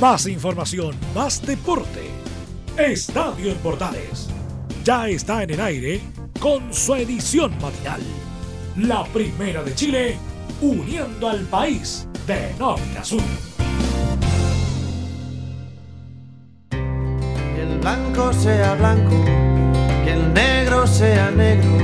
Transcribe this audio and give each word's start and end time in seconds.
Más 0.00 0.26
información, 0.26 0.94
más 1.14 1.40
deporte. 1.40 2.10
Estadio 2.76 3.50
en 3.50 3.56
Portales. 3.58 4.28
Ya 4.84 5.08
está 5.08 5.42
en 5.42 5.50
el 5.52 5.60
aire 5.60 6.02
con 6.38 6.72
su 6.74 6.94
edición 6.96 7.50
matinal. 7.62 8.02
La 8.76 9.04
primera 9.04 9.62
de 9.62 9.74
Chile, 9.74 10.18
uniendo 10.60 11.30
al 11.30 11.40
país 11.46 12.06
de 12.26 12.52
norte 12.58 12.98
a 12.98 13.04
sur. 13.04 13.22
Que 16.68 17.62
el 17.62 17.78
blanco 17.78 18.34
sea 18.34 18.74
blanco, 18.74 19.24
que 20.04 20.12
el 20.12 20.34
negro 20.34 20.86
sea 20.86 21.30
negro, 21.30 21.78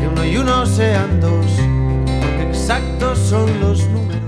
que 0.00 0.08
uno 0.08 0.24
y 0.24 0.36
uno 0.38 0.66
sean 0.66 1.20
dos, 1.20 1.46
porque 2.20 2.48
exactos 2.50 3.16
son 3.16 3.60
los 3.60 3.86
números. 3.90 4.21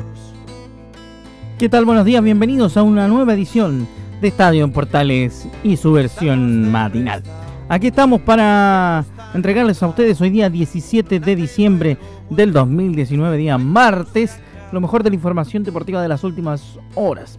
¿Qué 1.58 1.68
tal? 1.68 1.84
Buenos 1.84 2.04
días, 2.04 2.20
bienvenidos 2.20 2.76
a 2.76 2.82
una 2.82 3.06
nueva 3.06 3.32
edición 3.32 3.86
de 4.20 4.26
Estadio 4.26 4.64
en 4.64 4.72
Portales 4.72 5.46
y 5.62 5.76
su 5.76 5.92
versión 5.92 6.72
matinal. 6.72 7.22
Aquí 7.68 7.86
estamos 7.86 8.22
para 8.22 9.04
entregarles 9.34 9.80
a 9.80 9.86
ustedes 9.86 10.20
hoy 10.20 10.30
día 10.30 10.50
17 10.50 11.20
de 11.20 11.36
diciembre 11.36 11.96
del 12.28 12.52
2019, 12.52 13.36
día 13.36 13.56
martes, 13.56 14.40
lo 14.72 14.80
mejor 14.80 15.04
de 15.04 15.10
la 15.10 15.14
información 15.14 15.62
deportiva 15.62 16.02
de 16.02 16.08
las 16.08 16.24
últimas 16.24 16.76
horas. 16.96 17.38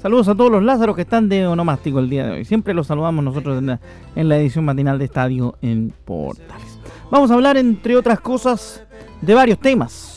Saludos 0.00 0.28
a 0.28 0.36
todos 0.36 0.52
los 0.52 0.62
Lázaros 0.62 0.94
que 0.94 1.02
están 1.02 1.28
de 1.28 1.48
onomástico 1.48 1.98
el 1.98 2.08
día 2.08 2.26
de 2.26 2.30
hoy. 2.30 2.44
Siempre 2.44 2.74
los 2.74 2.86
saludamos 2.86 3.24
nosotros 3.24 3.58
en 3.58 3.66
la, 3.66 3.80
en 4.14 4.28
la 4.28 4.38
edición 4.38 4.64
matinal 4.64 5.00
de 5.00 5.06
Estadio 5.06 5.56
en 5.62 5.92
Portales. 6.04 6.78
Vamos 7.10 7.28
a 7.32 7.34
hablar, 7.34 7.56
entre 7.56 7.96
otras 7.96 8.20
cosas, 8.20 8.84
de 9.20 9.34
varios 9.34 9.58
temas. 9.58 10.13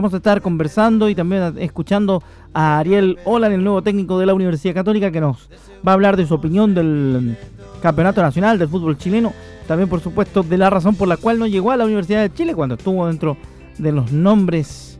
Vamos 0.00 0.14
a 0.14 0.16
estar 0.16 0.40
conversando 0.40 1.10
y 1.10 1.14
también 1.14 1.56
escuchando 1.58 2.22
a 2.54 2.78
Ariel 2.78 3.18
Olan, 3.26 3.52
el 3.52 3.62
nuevo 3.62 3.82
técnico 3.82 4.18
de 4.18 4.24
la 4.24 4.32
Universidad 4.32 4.72
Católica, 4.72 5.10
que 5.10 5.20
nos 5.20 5.50
va 5.86 5.92
a 5.92 5.92
hablar 5.92 6.16
de 6.16 6.26
su 6.26 6.32
opinión 6.32 6.74
del 6.74 7.36
Campeonato 7.82 8.22
Nacional 8.22 8.58
del 8.58 8.66
Fútbol 8.68 8.96
Chileno. 8.96 9.34
También, 9.68 9.90
por 9.90 10.00
supuesto, 10.00 10.42
de 10.42 10.56
la 10.56 10.70
razón 10.70 10.94
por 10.94 11.06
la 11.06 11.18
cual 11.18 11.38
no 11.38 11.46
llegó 11.46 11.70
a 11.70 11.76
la 11.76 11.84
Universidad 11.84 12.22
de 12.22 12.32
Chile 12.32 12.54
cuando 12.54 12.76
estuvo 12.76 13.06
dentro 13.08 13.36
de 13.76 13.92
los 13.92 14.10
nombres 14.10 14.98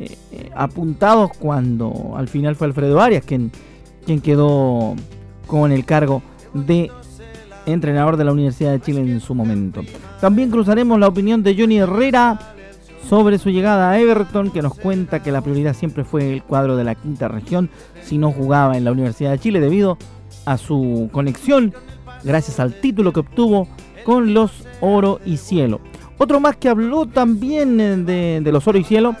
eh, 0.00 0.18
eh, 0.32 0.50
apuntados, 0.56 1.30
cuando 1.38 2.14
al 2.16 2.26
final 2.26 2.56
fue 2.56 2.66
Alfredo 2.66 3.00
Arias 3.00 3.24
quien, 3.24 3.52
quien 4.04 4.20
quedó 4.20 4.96
con 5.46 5.70
el 5.70 5.84
cargo 5.84 6.20
de 6.52 6.90
entrenador 7.64 8.16
de 8.16 8.24
la 8.24 8.32
Universidad 8.32 8.72
de 8.72 8.80
Chile 8.80 9.02
en 9.02 9.20
su 9.20 9.36
momento. 9.36 9.82
También 10.20 10.50
cruzaremos 10.50 10.98
la 10.98 11.06
opinión 11.06 11.44
de 11.44 11.54
Johnny 11.56 11.78
Herrera 11.78 12.51
sobre 13.12 13.38
su 13.38 13.50
llegada 13.50 13.90
a 13.90 13.98
Everton, 13.98 14.50
que 14.50 14.62
nos 14.62 14.72
cuenta 14.72 15.22
que 15.22 15.32
la 15.32 15.42
prioridad 15.42 15.76
siempre 15.76 16.02
fue 16.02 16.32
el 16.32 16.42
cuadro 16.42 16.76
de 16.76 16.84
la 16.84 16.94
quinta 16.94 17.28
región 17.28 17.68
si 18.02 18.16
no 18.16 18.32
jugaba 18.32 18.78
en 18.78 18.84
la 18.84 18.92
Universidad 18.92 19.32
de 19.32 19.38
Chile 19.38 19.60
debido 19.60 19.98
a 20.46 20.56
su 20.56 21.10
conexión, 21.12 21.74
gracias 22.24 22.58
al 22.58 22.72
título 22.80 23.12
que 23.12 23.20
obtuvo 23.20 23.68
con 24.06 24.32
los 24.32 24.66
Oro 24.80 25.20
y 25.26 25.36
Cielo. 25.36 25.82
Otro 26.16 26.40
más 26.40 26.56
que 26.56 26.70
habló 26.70 27.04
también 27.04 27.78
eh, 27.82 28.40
de, 28.42 28.50
los 28.50 28.66
Oro 28.66 28.78
y 28.78 28.84
Cielo, 28.84 29.14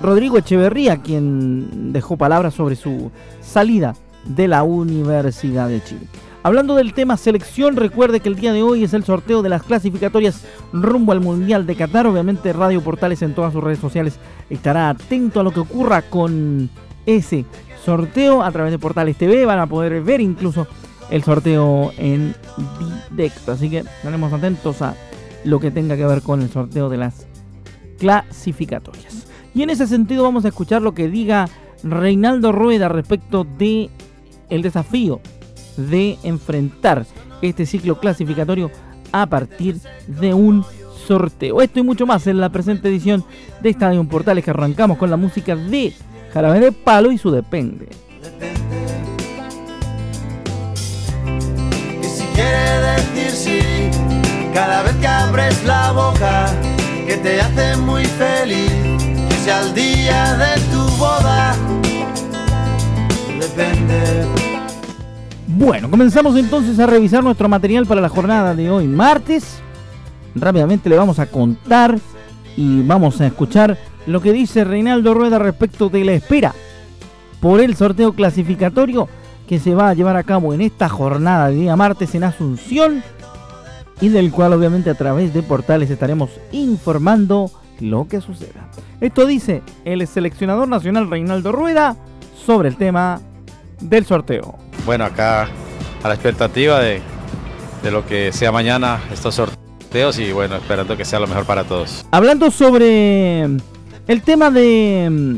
Rodrigo 0.00 0.36
Echeverría, 0.36 0.96
quien 0.96 1.92
dejó 1.92 2.16
palabras 2.16 2.52
sobre 2.52 2.74
su 2.74 3.12
salida 3.40 3.94
de 4.24 4.48
la 4.48 4.64
Universidad 4.64 5.68
de 5.68 5.84
Chile. 5.84 6.08
Hablando 6.44 6.74
del 6.74 6.92
tema 6.92 7.16
selección, 7.16 7.76
recuerde 7.76 8.18
que 8.18 8.28
el 8.28 8.34
día 8.34 8.52
de 8.52 8.64
hoy 8.64 8.82
es 8.82 8.94
el 8.94 9.04
sorteo 9.04 9.42
de 9.42 9.48
las 9.48 9.62
clasificatorias 9.62 10.42
rumbo 10.72 11.12
al 11.12 11.20
Mundial 11.20 11.66
de 11.66 11.76
Qatar. 11.76 12.08
Obviamente 12.08 12.52
Radio 12.52 12.82
Portales 12.82 13.22
en 13.22 13.32
todas 13.32 13.52
sus 13.52 13.62
redes 13.62 13.78
sociales 13.78 14.18
estará 14.50 14.90
atento 14.90 15.38
a 15.38 15.44
lo 15.44 15.52
que 15.52 15.60
ocurra 15.60 16.02
con 16.02 16.68
ese 17.06 17.44
sorteo 17.84 18.42
a 18.42 18.50
través 18.50 18.72
de 18.72 18.80
Portales 18.80 19.16
TV. 19.16 19.46
Van 19.46 19.60
a 19.60 19.68
poder 19.68 20.02
ver 20.02 20.20
incluso 20.20 20.66
el 21.10 21.22
sorteo 21.22 21.92
en 21.96 22.34
directo. 23.10 23.52
Así 23.52 23.70
que 23.70 23.78
estaremos 23.78 24.32
atentos 24.32 24.82
a 24.82 24.96
lo 25.44 25.60
que 25.60 25.70
tenga 25.70 25.96
que 25.96 26.06
ver 26.06 26.22
con 26.22 26.42
el 26.42 26.50
sorteo 26.50 26.88
de 26.88 26.96
las 26.96 27.28
clasificatorias. 28.00 29.28
Y 29.54 29.62
en 29.62 29.70
ese 29.70 29.86
sentido 29.86 30.24
vamos 30.24 30.44
a 30.44 30.48
escuchar 30.48 30.82
lo 30.82 30.92
que 30.92 31.08
diga 31.08 31.48
Reinaldo 31.84 32.50
Rueda 32.50 32.88
respecto 32.88 33.44
de 33.44 33.90
el 34.50 34.62
desafío 34.62 35.20
de 35.76 36.18
enfrentar 36.22 37.06
este 37.40 37.66
ciclo 37.66 37.98
clasificatorio 37.98 38.70
a 39.12 39.26
partir 39.26 39.78
de 40.06 40.34
un 40.34 40.64
sorteo. 41.06 41.60
Esto 41.60 41.80
y 41.80 41.82
mucho 41.82 42.06
más 42.06 42.26
en 42.26 42.40
la 42.40 42.50
presente 42.50 42.88
edición 42.88 43.24
de 43.60 43.70
Estadio 43.70 44.02
Portales 44.04 44.44
que 44.44 44.50
arrancamos 44.50 44.98
con 44.98 45.10
la 45.10 45.16
música 45.16 45.56
de 45.56 45.92
Jarabe 46.32 46.60
de 46.60 46.72
Palo 46.72 47.12
y 47.12 47.18
su 47.18 47.30
Depende. 47.30 47.88
Y 52.00 52.04
si 52.04 52.24
quiere 52.34 52.94
decir 52.96 53.30
sí, 53.30 53.60
cada 54.54 54.82
vez 54.82 54.94
que 54.94 55.06
abres 55.06 55.64
la 55.64 55.92
boca, 55.92 56.46
que 57.06 57.16
te 57.16 57.40
hace 57.40 57.76
muy 57.76 58.04
feliz, 58.04 58.70
que 59.28 59.36
sea 59.44 59.60
el 59.62 59.74
día 59.74 60.34
de 60.36 60.60
tu 60.72 60.88
boda, 60.96 61.56
depende. 63.40 64.51
Bueno, 65.54 65.90
comenzamos 65.90 66.34
entonces 66.36 66.78
a 66.78 66.86
revisar 66.86 67.22
nuestro 67.22 67.46
material 67.46 67.84
para 67.84 68.00
la 68.00 68.08
jornada 68.08 68.54
de 68.54 68.70
hoy, 68.70 68.86
martes. 68.86 69.60
Rápidamente 70.34 70.88
le 70.88 70.96
vamos 70.96 71.18
a 71.18 71.26
contar 71.26 71.98
y 72.56 72.82
vamos 72.84 73.20
a 73.20 73.26
escuchar 73.26 73.76
lo 74.06 74.22
que 74.22 74.32
dice 74.32 74.64
Reinaldo 74.64 75.12
Rueda 75.12 75.38
respecto 75.38 75.90
de 75.90 76.06
la 76.06 76.12
espera 76.12 76.54
por 77.40 77.60
el 77.60 77.76
sorteo 77.76 78.14
clasificatorio 78.14 79.10
que 79.46 79.60
se 79.60 79.74
va 79.74 79.90
a 79.90 79.94
llevar 79.94 80.16
a 80.16 80.22
cabo 80.22 80.54
en 80.54 80.62
esta 80.62 80.88
jornada 80.88 81.48
de 81.48 81.56
día 81.56 81.76
martes 81.76 82.14
en 82.14 82.24
Asunción 82.24 83.02
y 84.00 84.08
del 84.08 84.30
cual 84.32 84.54
obviamente 84.54 84.88
a 84.88 84.94
través 84.94 85.34
de 85.34 85.42
portales 85.42 85.90
estaremos 85.90 86.30
informando 86.52 87.50
lo 87.78 88.08
que 88.08 88.22
suceda. 88.22 88.70
Esto 89.02 89.26
dice 89.26 89.62
el 89.84 90.06
seleccionador 90.06 90.66
nacional 90.66 91.10
Reinaldo 91.10 91.52
Rueda 91.52 91.94
sobre 92.46 92.70
el 92.70 92.76
tema 92.76 93.20
del 93.82 94.06
sorteo. 94.06 94.61
Bueno, 94.84 95.04
acá 95.04 95.48
a 96.02 96.08
la 96.08 96.14
expectativa 96.14 96.80
de, 96.80 97.00
de 97.82 97.90
lo 97.90 98.06
que 98.06 98.32
sea 98.32 98.50
mañana 98.50 99.00
estos 99.12 99.34
sorteos 99.34 100.18
y 100.18 100.32
bueno, 100.32 100.56
esperando 100.56 100.96
que 100.96 101.04
sea 101.04 101.20
lo 101.20 101.26
mejor 101.26 101.44
para 101.44 101.64
todos. 101.64 102.04
Hablando 102.10 102.50
sobre 102.50 103.42
el 103.42 104.22
tema 104.24 104.50
de 104.50 105.08
mm, 105.10 105.36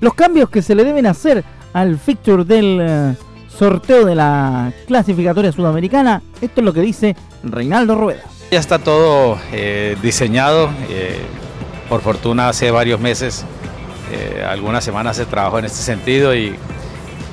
los 0.00 0.14
cambios 0.14 0.48
que 0.50 0.62
se 0.62 0.74
le 0.74 0.84
deben 0.84 1.06
hacer 1.06 1.44
al 1.72 1.98
fixture 1.98 2.44
del 2.44 2.78
eh, 2.80 3.14
sorteo 3.48 4.04
de 4.04 4.14
la 4.14 4.72
clasificatoria 4.86 5.52
sudamericana, 5.52 6.22
esto 6.40 6.60
es 6.60 6.64
lo 6.64 6.72
que 6.72 6.80
dice 6.80 7.16
Reinaldo 7.42 7.96
Rueda. 7.96 8.22
Ya 8.50 8.60
está 8.60 8.78
todo 8.78 9.38
eh, 9.52 9.96
diseñado, 10.02 10.70
eh, 10.90 11.18
por 11.88 12.00
fortuna 12.02 12.48
hace 12.48 12.70
varios 12.70 13.00
meses, 13.00 13.44
eh, 14.12 14.44
algunas 14.46 14.84
semanas 14.84 15.16
se 15.16 15.24
trabajó 15.24 15.58
en 15.58 15.64
este 15.64 15.78
sentido 15.78 16.34
y, 16.34 16.54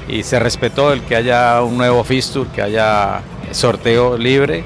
y 0.10 0.24
se 0.24 0.40
respetó 0.40 0.92
el 0.92 1.02
que 1.04 1.16
haya 1.16 1.62
un 1.62 1.78
nuevo 1.78 2.04
fixture, 2.04 2.50
que 2.54 2.62
haya 2.62 3.22
sorteo 3.52 4.18
libre 4.18 4.64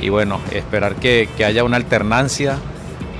y 0.00 0.08
bueno, 0.08 0.40
esperar 0.52 0.96
que, 0.96 1.28
que 1.36 1.44
haya 1.44 1.64
una 1.64 1.76
alternancia 1.76 2.58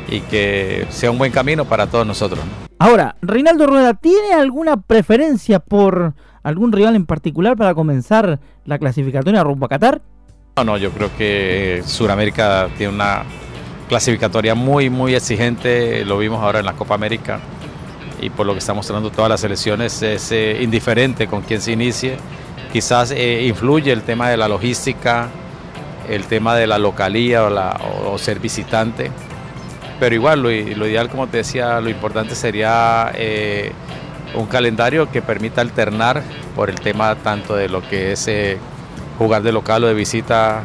y 0.08 0.20
que 0.20 0.86
sea 0.90 1.10
un 1.10 1.18
buen 1.18 1.32
camino 1.32 1.64
para 1.64 1.86
todos 1.86 2.06
nosotros. 2.06 2.40
¿no? 2.44 2.68
Ahora, 2.78 3.16
Reinaldo 3.22 3.66
Rueda, 3.66 3.94
¿tiene 3.94 4.34
alguna 4.34 4.80
preferencia 4.80 5.60
por 5.60 6.14
algún 6.42 6.72
rival 6.72 6.96
en 6.96 7.06
particular 7.06 7.56
para 7.56 7.74
comenzar 7.74 8.40
la 8.64 8.78
clasificatoria 8.78 9.44
rumbo 9.44 9.66
a 9.66 9.68
Qatar? 9.68 10.02
No, 10.56 10.64
no, 10.64 10.76
yo 10.76 10.90
creo 10.90 11.10
que 11.16 11.82
Sudamérica 11.86 12.68
tiene 12.76 12.94
una 12.94 13.22
clasificatoria 13.88 14.54
muy, 14.54 14.90
muy 14.90 15.14
exigente, 15.14 16.04
lo 16.04 16.18
vimos 16.18 16.42
ahora 16.42 16.58
en 16.58 16.66
la 16.66 16.74
Copa 16.74 16.94
América 16.94 17.40
y 18.20 18.30
por 18.30 18.46
lo 18.46 18.52
que 18.52 18.58
está 18.58 18.74
mostrando 18.74 19.10
todas 19.10 19.28
las 19.28 19.40
selecciones 19.40 20.02
es 20.02 20.32
eh, 20.32 20.58
indiferente 20.60 21.26
con 21.26 21.42
quién 21.42 21.60
se 21.60 21.72
inicie. 21.72 22.16
Quizás 22.72 23.10
eh, 23.12 23.44
influye 23.46 23.92
el 23.92 24.02
tema 24.02 24.28
de 24.28 24.36
la 24.36 24.48
logística, 24.48 25.28
el 26.08 26.24
tema 26.24 26.54
de 26.56 26.66
la 26.66 26.78
localía 26.78 27.44
o, 27.44 28.18
ser 28.18 28.40
visitante, 28.40 29.10
pero 30.00 30.14
igual 30.14 30.42
lo, 30.42 30.50
ideal, 30.50 31.08
como 31.08 31.26
te 31.26 31.38
decía, 31.38 31.80
lo 31.80 31.90
importante 31.90 32.34
sería 32.34 33.10
eh, 33.14 33.72
un 34.34 34.46
calendario 34.46 35.10
que 35.10 35.22
permita 35.22 35.60
alternar 35.60 36.22
por 36.54 36.70
el 36.70 36.80
tema 36.80 37.14
tanto 37.16 37.54
de 37.54 37.68
lo 37.68 37.82
que 37.82 38.12
es 38.12 38.28
eh, 38.28 38.58
jugar 39.18 39.42
de 39.42 39.52
local 39.52 39.84
o 39.84 39.86
de 39.86 39.94
visita, 39.94 40.62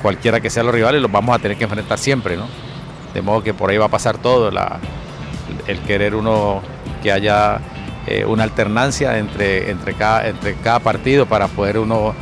cualquiera 0.00 0.40
que 0.40 0.50
sean 0.50 0.66
los 0.66 0.74
rivales, 0.74 1.00
los 1.00 1.10
vamos 1.10 1.34
a 1.34 1.38
tener 1.38 1.56
que 1.56 1.64
enfrentar 1.64 1.98
siempre, 1.98 2.36
¿no? 2.36 2.46
De 3.14 3.22
modo 3.22 3.42
que 3.42 3.54
por 3.54 3.70
ahí 3.70 3.76
va 3.76 3.86
a 3.86 3.90
pasar 3.90 4.18
todo, 4.18 4.50
el 5.66 5.78
querer 5.80 6.14
uno 6.14 6.62
que 7.02 7.12
haya 7.12 7.60
eh, 8.06 8.24
una 8.24 8.42
alternancia 8.44 9.18
entre, 9.18 9.70
entre, 9.70 9.94
cada, 9.94 10.28
entre 10.28 10.54
cada 10.54 10.80
partido 10.80 11.26
para 11.26 11.48
poder 11.48 11.78
uno 11.78 12.14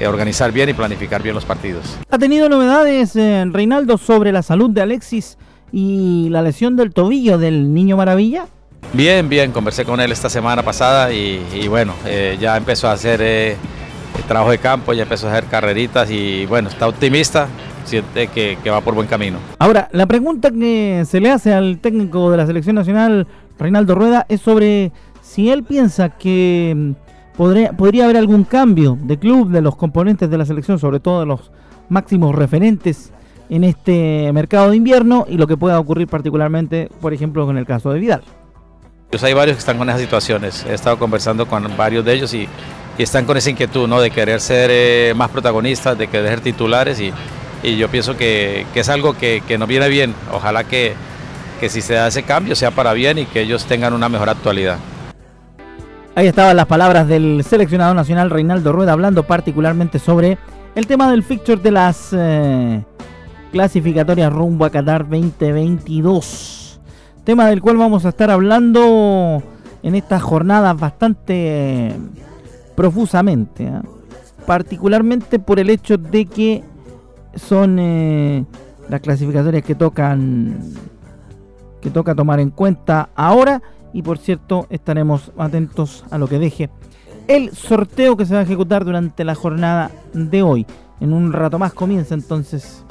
eh, 0.00 0.06
organizar 0.06 0.52
bien 0.52 0.68
y 0.68 0.74
planificar 0.74 1.22
bien 1.22 1.34
los 1.34 1.44
partidos. 1.44 1.98
¿Ha 2.10 2.18
tenido 2.18 2.48
novedades, 2.48 3.16
eh, 3.16 3.44
Reinaldo, 3.50 3.98
sobre 3.98 4.32
la 4.32 4.42
salud 4.42 4.70
de 4.70 4.82
Alexis 4.82 5.38
y 5.72 6.28
la 6.30 6.42
lesión 6.42 6.76
del 6.76 6.92
tobillo 6.92 7.38
del 7.38 7.74
niño 7.74 7.96
maravilla? 7.96 8.46
Bien, 8.92 9.28
bien, 9.28 9.52
conversé 9.52 9.84
con 9.84 10.00
él 10.00 10.12
esta 10.12 10.30
semana 10.30 10.62
pasada 10.62 11.12
y, 11.12 11.68
bueno, 11.68 11.94
eh, 12.06 12.38
ya 12.40 12.56
empezó 12.56 12.88
a 12.88 12.92
hacer 12.92 13.20
eh, 13.22 13.56
trabajo 14.26 14.50
de 14.50 14.58
campo, 14.58 14.94
ya 14.94 15.02
empezó 15.02 15.28
a 15.28 15.32
hacer 15.32 15.44
carreritas 15.44 16.10
y 16.10 16.46
bueno, 16.46 16.70
está 16.70 16.88
optimista, 16.88 17.48
siente 17.88 18.28
que, 18.28 18.56
va 18.70 18.80
por 18.80 18.94
buen 18.94 19.06
camino. 19.06 19.38
Ahora, 19.58 19.88
la 19.92 20.06
pregunta 20.06 20.50
que 20.50 21.04
se 21.06 21.20
le 21.20 21.30
hace 21.30 21.52
al 21.52 21.78
técnico 21.78 22.30
de 22.30 22.36
la 22.36 22.46
selección 22.46 22.76
nacional, 22.76 23.26
Reinaldo 23.58 23.94
Rueda, 23.94 24.26
es 24.28 24.40
sobre 24.40 24.92
si 25.22 25.50
él 25.50 25.64
piensa 25.64 26.10
que 26.10 26.74
mm, 26.76 27.36
podría, 27.36 27.72
podría 27.72 28.04
haber 28.04 28.16
algún 28.16 28.44
cambio 28.44 28.96
de 29.02 29.18
club 29.18 29.50
de 29.50 29.60
los 29.60 29.76
componentes 29.76 30.30
de 30.30 30.38
la 30.38 30.44
selección, 30.44 30.78
sobre 30.78 31.00
todo 31.00 31.20
de 31.20 31.26
los 31.26 31.50
máximos 31.88 32.34
referentes 32.34 33.12
en 33.50 33.64
este 33.64 34.30
mercado 34.32 34.70
de 34.70 34.76
invierno 34.76 35.26
y 35.28 35.36
lo 35.36 35.46
que 35.46 35.56
pueda 35.56 35.80
ocurrir 35.80 36.06
particularmente, 36.06 36.90
por 37.00 37.14
ejemplo, 37.14 37.46
con 37.46 37.56
el 37.56 37.66
caso 37.66 37.90
de 37.90 37.98
Vidal. 37.98 38.22
Pues 39.10 39.24
hay 39.24 39.32
varios 39.32 39.56
que 39.56 39.60
están 39.60 39.78
con 39.78 39.88
esas 39.88 40.02
situaciones. 40.02 40.66
He 40.68 40.74
estado 40.74 40.98
conversando 40.98 41.46
con 41.46 41.66
varios 41.76 42.04
de 42.04 42.12
ellos 42.12 42.34
y, 42.34 42.48
están 42.98 43.26
con 43.26 43.36
esa 43.36 43.50
inquietud 43.50 43.86
¿no? 43.86 44.00
de 44.00 44.10
querer 44.10 44.40
ser 44.40 44.70
eh, 44.72 45.14
más 45.14 45.30
protagonistas, 45.30 45.96
de 45.96 46.08
querer 46.08 46.30
ser 46.30 46.40
titulares 46.40 47.00
y, 47.00 47.12
yo 47.62 47.88
pienso 47.88 48.16
que, 48.16 48.66
es 48.74 48.88
algo 48.88 49.14
que, 49.14 49.42
nos 49.58 49.68
viene 49.68 49.88
bien. 49.88 50.14
Ojalá 50.32 50.64
que, 50.64 50.94
que 51.60 51.68
si 51.68 51.80
se 51.80 51.94
da 51.94 52.08
ese 52.08 52.22
cambio 52.22 52.54
sea 52.54 52.70
para 52.70 52.92
bien 52.92 53.18
y 53.18 53.26
que 53.26 53.40
ellos 53.40 53.64
tengan 53.66 53.92
una 53.92 54.08
mejor 54.08 54.28
actualidad. 54.28 54.78
Ahí 56.14 56.26
estaban 56.26 56.56
las 56.56 56.66
palabras 56.66 57.06
del 57.06 57.44
seleccionado 57.44 57.94
nacional 57.94 58.30
Reinaldo 58.30 58.72
Rueda 58.72 58.92
hablando 58.92 59.22
particularmente 59.22 59.98
sobre 59.98 60.38
el 60.74 60.86
tema 60.86 61.10
del 61.10 61.22
fixture 61.22 61.62
de 61.62 61.70
las 61.70 62.08
eh, 62.12 62.82
clasificatorias 63.52 64.32
rumbo 64.32 64.64
a 64.64 64.70
Qatar 64.70 65.08
2022 65.08 66.58
tema 67.28 67.46
del 67.48 67.60
cual 67.60 67.76
vamos 67.76 68.06
a 68.06 68.08
estar 68.08 68.30
hablando 68.30 69.42
en 69.82 69.94
estas 69.94 70.22
jornadas 70.22 70.80
bastante 70.80 71.94
profusamente, 72.74 73.68
¿ah? 73.68 73.82
particularmente 74.46 75.38
por 75.38 75.60
el 75.60 75.68
hecho 75.68 75.98
de 75.98 76.24
que 76.24 76.64
son 77.38 77.78
eh, 77.78 78.44
las 78.88 79.00
clasificatorias 79.00 79.62
que 79.62 79.74
tocan 79.74 80.60
que 81.80 81.90
toca 81.90 82.14
tomar 82.14 82.40
en 82.40 82.50
cuenta 82.50 83.10
ahora 83.14 83.62
y 83.92 84.02
por 84.02 84.18
cierto 84.18 84.66
estaremos 84.68 85.30
atentos 85.38 86.04
a 86.10 86.18
lo 86.18 86.26
que 86.26 86.38
deje 86.38 86.70
el 87.28 87.54
sorteo 87.54 88.16
que 88.16 88.26
se 88.26 88.34
va 88.34 88.40
a 88.40 88.42
ejecutar 88.42 88.84
durante 88.84 89.22
la 89.22 89.34
jornada 89.34 89.90
de 90.14 90.42
hoy. 90.42 90.66
En 90.98 91.12
un 91.12 91.32
rato 91.32 91.58
más 91.58 91.74
comienza 91.74 92.14
entonces 92.14 92.84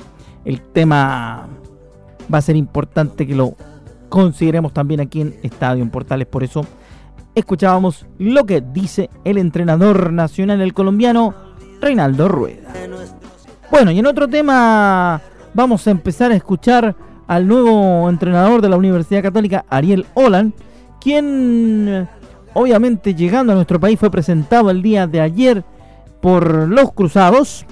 el 0.45 0.61
tema 0.61 1.47
va 2.33 2.37
a 2.37 2.41
ser 2.41 2.55
importante 2.55 3.27
que 3.27 3.35
lo 3.35 3.55
consideremos 4.09 4.73
también 4.73 5.01
aquí 5.01 5.21
en 5.21 5.35
Estadio 5.43 5.83
en 5.83 5.89
Portales. 5.89 6.27
Por 6.27 6.43
eso 6.43 6.65
escuchábamos 7.35 8.05
lo 8.19 8.45
que 8.45 8.61
dice 8.61 9.09
el 9.25 9.39
entrenador 9.39 10.13
nacional, 10.13 10.61
el 10.61 10.73
colombiano 10.73 11.33
Reinaldo 11.81 12.27
Rueda. 12.27 12.73
Bueno, 13.69 13.91
y 13.91 13.99
en 13.99 14.05
otro 14.05 14.27
tema 14.27 15.21
vamos 15.53 15.87
a 15.87 15.91
empezar 15.91 16.31
a 16.31 16.35
escuchar 16.35 16.95
al 17.27 17.47
nuevo 17.47 18.09
entrenador 18.09 18.61
de 18.61 18.69
la 18.69 18.77
Universidad 18.77 19.21
Católica, 19.21 19.65
Ariel 19.69 20.05
Olan, 20.13 20.53
quien 21.01 22.07
obviamente 22.53 23.13
llegando 23.13 23.51
a 23.51 23.55
nuestro 23.55 23.79
país 23.79 23.99
fue 23.99 24.09
presentado 24.09 24.69
el 24.69 24.81
día 24.81 25.05
de 25.05 25.21
ayer 25.21 25.63
por 26.21 26.67
los 26.69 26.91
Cruzados 26.93 27.65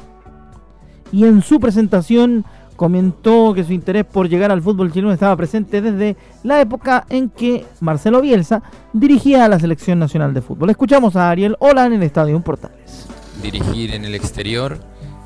y 1.11 1.25
en 1.25 1.41
su 1.41 1.59
presentación 1.59 2.45
comentó 2.75 3.53
que 3.53 3.63
su 3.63 3.71
interés 3.71 4.05
por 4.05 4.27
llegar 4.27 4.51
al 4.51 4.61
fútbol 4.61 4.91
chileno 4.91 5.13
estaba 5.13 5.35
presente 5.37 5.81
desde 5.81 6.17
la 6.43 6.59
época 6.59 7.05
en 7.09 7.29
que 7.29 7.65
Marcelo 7.79 8.19
Bielsa 8.19 8.61
dirigía 8.91 9.45
a 9.45 9.49
la 9.49 9.59
selección 9.59 9.97
nacional 9.97 10.33
de 10.33 10.41
fútbol. 10.41 10.69
Escuchamos 10.69 11.15
a 11.15 11.29
Ariel 11.29 11.55
Olan 11.59 11.93
en 11.93 12.01
el 12.01 12.07
Estadio 12.07 12.39
Portales. 12.41 13.07
Dirigir 13.41 13.93
en 13.93 14.05
el 14.05 14.13
exterior 14.13 14.77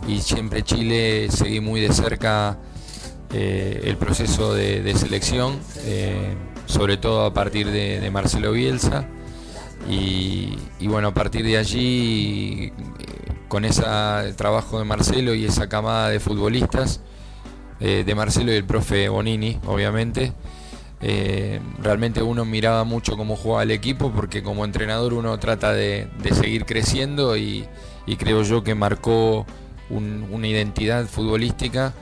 y 0.08 0.22
siempre 0.22 0.64
Chile 0.64 1.30
seguí 1.32 1.60
muy 1.60 1.82
de 1.82 1.94
cerca 1.94 2.58
eh, 3.32 3.82
el 3.84 3.98
proceso 3.98 4.56
de, 4.56 4.96
selección, 4.96 5.60
eh, 5.86 6.34
sobre 6.66 6.98
todo 6.98 7.26
a 7.26 7.34
partir 7.34 7.70
de, 7.70 8.10
Marcelo 8.12 8.52
Bielsa. 8.54 9.06
Y, 9.88 10.58
bueno, 10.82 11.10
a 11.10 11.14
partir 11.14 11.46
de 11.46 11.58
allí, 11.58 12.66
eh, 12.66 12.74
con 13.48 13.66
ese 13.66 13.84
trabajo 14.36 14.80
de 14.80 14.86
Marcelo 14.86 15.36
y 15.36 15.46
esa 15.46 15.70
camada 15.70 16.10
de 16.10 16.20
futbolistas, 16.20 17.02
de 17.80 18.14
Marcelo 18.14 18.52
y 18.52 18.56
el 18.56 18.66
profe 18.66 19.08
Bonini, 19.08 19.58
obviamente. 19.66 20.34
Realmente 21.82 22.22
uno 22.22 22.44
miraba 22.44 22.84
mucho 22.84 23.16
cómo 23.16 23.38
jugaba 23.38 23.64
el 23.64 23.72
equipo 23.72 24.12
porque 24.12 24.44
como 24.44 24.66
entrenador 24.66 25.14
uno 25.14 25.40
trata 25.40 25.72
de, 25.72 26.10
seguir 26.34 26.66
creciendo 26.66 27.38
y, 27.38 27.68
creo 28.18 28.42
yo 28.44 28.64
que 28.64 28.76
marcó 28.76 29.46
una 29.90 30.48
identidad 30.48 31.06
futbolística 31.08 31.94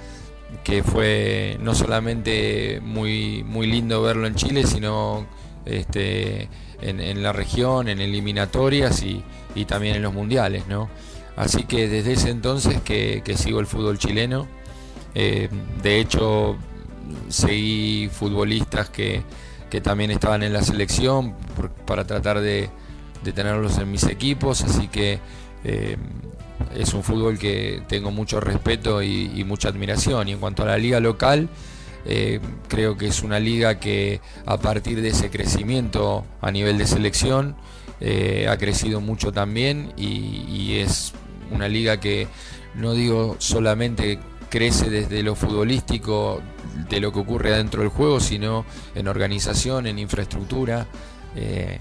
que 0.64 0.84
fue 0.84 1.58
no 1.62 1.76
solamente 1.76 2.80
muy, 2.82 3.44
muy 3.44 3.68
lindo 3.68 4.02
verlo 4.02 4.28
en 4.28 4.36
Chile, 4.36 4.66
sino 4.66 5.26
este, 5.66 6.50
en, 6.82 7.24
la 7.24 7.34
región, 7.34 7.90
en 7.90 8.00
eliminatorias 8.00 9.04
y, 9.04 9.24
también 9.66 9.96
en 9.96 10.04
los 10.04 10.14
mundiales. 10.14 10.68
¿no? 10.68 10.90
Así 11.36 11.64
que 11.64 11.88
desde 11.88 12.14
ese 12.14 12.30
entonces 12.30 12.82
que 12.82 13.34
sigo 13.38 13.60
el 13.60 13.68
fútbol 13.68 13.98
chileno 13.98 14.48
eh, 15.20 15.50
de 15.82 16.00
hecho, 16.00 16.58
seguí 17.28 18.08
futbolistas 18.08 18.90
que, 18.90 19.24
también 19.82 20.12
estaban 20.12 20.44
en 20.44 20.54
la 20.54 20.62
selección 20.62 21.34
para 21.88 22.06
tratar 22.06 22.40
de, 22.40 22.70
tenerlos 23.34 23.80
en 23.80 23.90
mis 23.90 24.04
equipos, 24.04 24.64
así 24.64 24.88
que 24.88 25.20
eh, 25.64 25.98
es 26.76 26.94
un 26.94 27.04
fútbol 27.04 27.38
que 27.38 27.82
tengo 27.88 28.12
mucho 28.12 28.40
respeto 28.40 29.02
y, 29.02 29.44
mucha 29.46 29.70
admiración. 29.70 30.28
Y 30.28 30.34
en 30.34 30.40
cuanto 30.40 30.64
a 30.64 30.66
la 30.68 30.78
liga 30.78 31.00
local, 31.00 31.50
eh, 32.06 32.40
creo 32.68 32.98
que 32.98 33.08
es 33.08 33.24
una 33.24 33.40
liga 33.40 33.80
que 33.80 34.22
a 34.46 34.58
partir 34.58 35.02
de 35.02 35.10
ese 35.10 35.30
crecimiento 35.30 36.26
a 36.42 36.52
nivel 36.52 36.78
de 36.78 36.88
selección 36.88 37.56
ha 38.48 38.58
crecido 38.58 39.02
mucho 39.02 39.32
también 39.32 39.92
y 39.98 40.74
es 40.78 41.14
una 41.52 41.68
liga 41.68 42.00
que 42.00 42.28
no 42.76 42.94
digo 42.94 43.36
solamente 43.40 44.20
crece 44.50 44.90
desde 44.90 45.24
lo 45.24 45.36
futbolístico, 45.36 46.42
de 46.90 47.00
lo 47.00 47.12
que 47.12 47.20
ocurre 47.20 47.54
adentro 47.54 47.82
del 47.82 47.90
juego, 47.90 48.20
sino 48.20 48.66
en 48.96 49.08
organización, 49.08 49.88
en 49.88 50.00
infraestructura, 50.00 50.88
eh, 51.36 51.80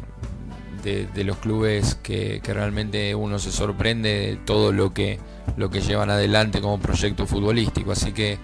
de, 0.86 1.24
los 1.24 1.36
clubes 1.38 1.96
que, 1.96 2.40
realmente 2.44 3.14
uno 3.14 3.38
se 3.38 3.50
sorprende 3.50 4.08
de 4.08 4.37
todo 4.37 4.72
lo 4.72 4.94
que, 4.94 5.18
lo 5.56 5.70
que 5.70 5.80
llevan 5.80 6.11
adelante 6.11 6.61
como 6.61 6.78
proyecto 6.78 7.26
futbolístico. 7.26 7.92
Así 7.92 8.12
que 8.12 8.38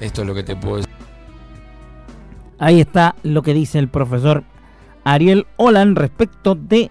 esto 0.00 0.22
es 0.22 0.28
lo 0.28 0.34
que 0.34 0.42
te 0.42 0.56
puedo 0.56 0.76
decir. 0.76 0.90
Ahí 2.58 2.80
está 2.80 3.14
lo 3.22 3.42
que 3.42 3.54
dice 3.54 3.78
el 3.78 3.88
profesor 3.88 4.44
Ariel 5.04 5.46
Olan 5.56 5.96
respecto 5.96 6.54
de 6.54 6.90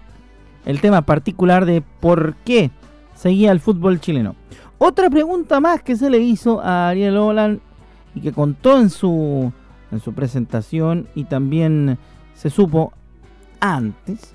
el 0.66 0.80
tema 0.80 1.02
particular 1.02 1.64
de 1.64 1.80
por 1.80 2.34
qué 2.44 2.70
seguía 3.14 3.52
el 3.52 3.60
fútbol 3.60 4.00
chileno. 4.00 4.34
Otra 4.78 5.10
pregunta 5.10 5.60
más 5.60 5.82
que 5.82 5.96
se 5.96 6.10
le 6.10 6.18
hizo 6.18 6.60
a 6.60 6.88
Ariel 6.88 7.16
Holland 7.16 7.60
y 8.14 8.20
que 8.20 8.32
contó 8.32 8.80
en 8.80 8.90
su, 8.90 9.52
en 9.92 10.00
su 10.00 10.12
presentación 10.12 11.06
y 11.14 11.24
también 11.24 11.98
se 12.34 12.50
supo 12.50 12.92
antes, 13.60 14.34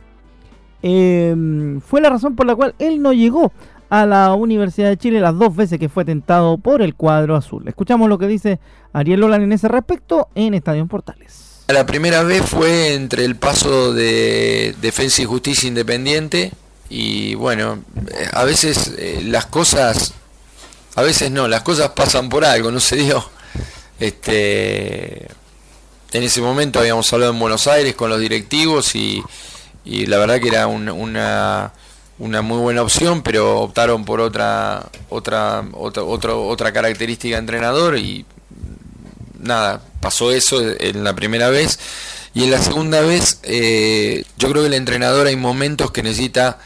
em, 0.88 1.82
fue 1.82 2.00
la 2.00 2.12
razón 2.12 2.36
por 2.36 2.46
la 2.46 2.56
cual 2.56 2.76
él 2.78 3.02
no 3.02 3.12
llegó 3.12 3.52
a 3.90 4.06
la 4.06 4.36
Universidad 4.36 4.90
de 4.90 4.98
Chile 4.98 5.20
las 5.20 5.36
dos 5.36 5.56
veces 5.56 5.80
que 5.80 5.90
fue 5.90 6.06
tentado 6.06 6.60
por 6.60 6.84
el 6.84 6.94
cuadro 6.94 7.36
azul. 7.36 7.68
Escuchamos 7.68 8.08
lo 8.08 8.20
que 8.20 8.28
dice 8.28 8.60
Ariel 8.94 9.24
Holland 9.24 9.46
en 9.46 9.52
ese 9.54 9.68
respecto 9.68 10.28
en 10.36 10.54
Estadio 10.54 10.86
Portales. 10.86 11.64
La 11.70 11.88
primera 11.88 12.22
vez 12.22 12.44
fue 12.44 12.94
entre 12.94 13.26
el 13.26 13.36
paso 13.36 13.94
de 13.94 14.76
Defensa 14.80 15.24
y 15.24 15.26
Justicia 15.26 15.68
Independiente 15.68 16.52
y 16.88 17.34
bueno, 17.34 17.80
eh, 18.12 18.28
a 18.32 18.44
veces 18.44 18.94
eh, 19.00 19.24
las 19.26 19.48
cosas 19.48 20.14
a 20.94 21.02
veces 21.02 21.32
no, 21.32 21.48
las 21.48 21.64
cosas 21.64 21.90
pasan 21.90 22.30
por 22.30 22.46
algo, 22.46 22.72
no 22.72 22.80
se 22.80 22.96
dio. 22.98 23.28
Este, 24.00 25.28
en 26.12 26.24
ese 26.24 26.42
momento 26.42 26.80
habíamos 26.80 27.12
hablado 27.12 27.32
en 27.32 27.40
Buenos 27.40 27.66
Aires 27.66 27.96
con 27.96 28.10
los 28.10 28.20
directivos 28.20 28.96
y, 28.96 29.24
la 29.86 30.18
verdad 30.18 30.40
que 30.40 30.48
era 30.48 30.68
una, 30.68 30.94
una, 30.94 32.42
muy 32.42 32.58
buena 32.58 32.82
opción, 32.82 33.22
pero 33.22 33.60
optaron 33.60 34.06
por 34.06 34.20
otra, 34.20 34.88
otra, 35.10 35.64
otra, 35.74 36.36
otra 36.36 36.74
característica 36.74 37.36
de 37.36 37.40
entrenador 37.40 37.98
y 37.98 38.26
nada, 39.40 39.82
pasó 40.02 40.32
eso 40.32 40.60
en 40.80 41.04
la 41.04 41.14
primera 41.14 41.50
vez. 41.50 41.80
Y 42.34 42.44
en 42.44 42.52
la 42.52 42.62
segunda 42.62 43.00
vez, 43.02 43.40
eh, 43.44 44.26
yo 44.38 44.50
creo 44.50 44.64
que 44.64 44.68
el 44.68 44.74
entrenador 44.74 45.28
hay 45.28 45.38
momentos 45.38 45.92
que 45.92 46.04
necesita 46.04 46.60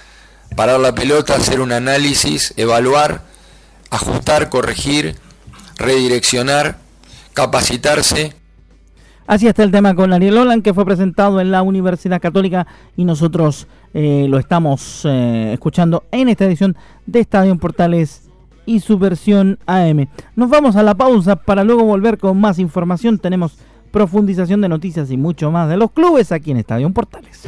parar 0.56 0.80
la 0.80 0.96
pelota, 0.96 1.36
hacer 1.36 1.60
un 1.62 1.72
análisis, 1.72 2.54
evaluar 2.58 3.30
ajustar, 3.90 4.50
corregir, 4.50 5.16
redireccionar, 5.78 6.78
capacitarse. 7.34 8.34
Así 9.30 9.46
está 9.46 9.62
el 9.62 9.70
tema 9.70 9.94
con 9.94 10.12
Ariel 10.12 10.40
Olan, 10.40 10.64
que 10.64 10.74
fue 10.74 10.86
presentado 10.86 11.40
en 11.40 11.52
la 11.52 11.62
Universidad 11.62 12.20
Católica 12.20 12.66
y 12.98 13.06
nosotros 13.06 13.68
eh, 13.94 14.26
lo 14.28 14.40
estamos 14.40 15.06
eh, 15.06 15.52
escuchando 15.54 16.06
en 16.12 16.30
esta 16.30 16.46
edición 16.46 16.76
de 17.06 17.20
Estadio 17.20 17.56
Portales 17.58 18.28
y 18.66 18.80
su 18.80 18.98
versión 18.98 19.60
AM. 19.68 20.08
Nos 20.36 20.50
vamos 20.50 20.76
a 20.78 20.82
la 20.82 20.96
pausa 20.96 21.36
para 21.36 21.64
luego 21.64 21.84
volver 21.84 22.18
con 22.18 22.42
más 22.42 22.58
información. 22.58 23.20
Tenemos 23.20 23.60
profundización 23.92 24.62
de 24.62 24.70
noticias 24.70 25.12
y 25.12 25.18
mucho 25.18 25.52
más 25.52 25.70
de 25.70 25.78
los 25.78 25.92
clubes 25.92 26.32
aquí 26.32 26.50
en 26.50 26.58
Estadio 26.58 26.90
Portales. 26.90 27.48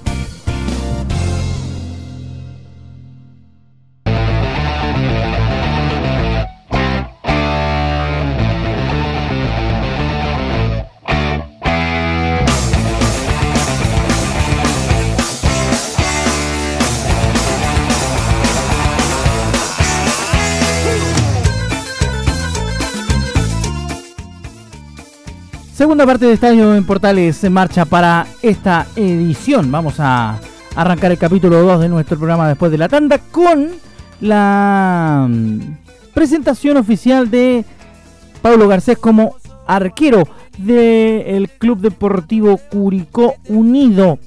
Segunda 25.81 26.05
parte 26.05 26.27
de 26.27 26.33
Estadio 26.33 26.75
en 26.75 26.85
Portales 26.85 27.43
en 27.43 27.53
marcha 27.53 27.85
para 27.85 28.27
esta 28.43 28.85
edición. 28.95 29.71
Vamos 29.71 29.95
a 29.97 30.39
arrancar 30.75 31.11
el 31.11 31.17
capítulo 31.17 31.59
2 31.63 31.81
de 31.81 31.89
nuestro 31.89 32.19
programa 32.19 32.47
después 32.47 32.71
de 32.71 32.77
la 32.77 32.87
tanda 32.87 33.17
con 33.17 33.67
la 34.19 35.25
mm, 35.27 35.59
presentación 36.13 36.77
oficial 36.77 37.31
de 37.31 37.65
Pablo 38.43 38.67
Garcés 38.67 38.99
como 38.99 39.37
arquero 39.65 40.21
del 40.59 41.49
Club 41.49 41.79
Deportivo 41.79 42.57
Curicó 42.57 43.33
Unido. 43.47 44.19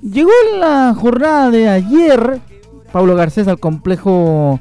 Llegó 0.00 0.30
en 0.50 0.60
la 0.60 0.94
jornada 0.98 1.50
de 1.50 1.68
ayer 1.68 2.40
Pablo 2.90 3.16
Garcés 3.16 3.48
al 3.48 3.60
complejo 3.60 4.58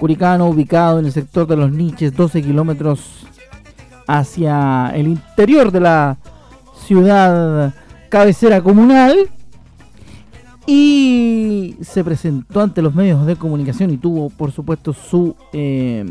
curicano 0.00 0.48
ubicado 0.48 0.98
en 0.98 1.04
el 1.04 1.12
sector 1.12 1.46
de 1.46 1.54
los 1.54 1.70
Niches, 1.70 2.16
12 2.16 2.42
kilómetros 2.42 3.29
hacia 4.10 4.90
el 4.94 5.06
interior 5.06 5.70
de 5.70 5.80
la 5.80 6.18
ciudad 6.86 7.72
cabecera 8.08 8.60
comunal 8.60 9.30
y 10.66 11.76
se 11.80 12.02
presentó 12.02 12.60
ante 12.60 12.82
los 12.82 12.94
medios 12.94 13.24
de 13.24 13.36
comunicación 13.36 13.90
y 13.90 13.98
tuvo 13.98 14.28
por 14.30 14.50
supuesto 14.50 14.92
su 14.92 15.36
eh, 15.52 16.04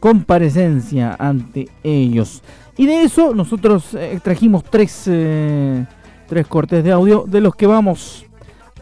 comparecencia 0.00 1.14
ante 1.18 1.68
ellos. 1.82 2.42
Y 2.78 2.86
de 2.86 3.02
eso 3.02 3.34
nosotros 3.34 3.94
extrajimos 3.94 4.64
tres, 4.64 5.04
eh, 5.06 5.84
tres 6.28 6.46
cortes 6.46 6.82
de 6.82 6.92
audio 6.92 7.24
de 7.26 7.42
los 7.42 7.54
que 7.54 7.66
vamos 7.66 8.24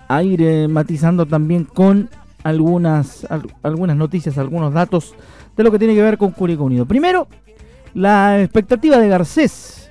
a 0.07 0.23
ir 0.23 0.43
eh, 0.43 0.69
matizando 0.69 1.27
también 1.27 1.65
con 1.65 2.09
algunas, 2.45 3.27
algunas 3.63 3.97
noticias, 3.97 4.39
algunos 4.39 4.73
datos 4.73 5.15
de 5.57 5.65
lo 5.65 5.73
que 5.73 5.79
tiene 5.79 5.95
que 5.95 6.03
ver 6.03 6.17
con 6.17 6.31
Curicó 6.31 6.65
Unido. 6.65 6.87
Primero, 6.87 7.27
la 7.95 8.41
expectativa 8.41 8.99
de 8.99 9.09
Garcés 9.09 9.91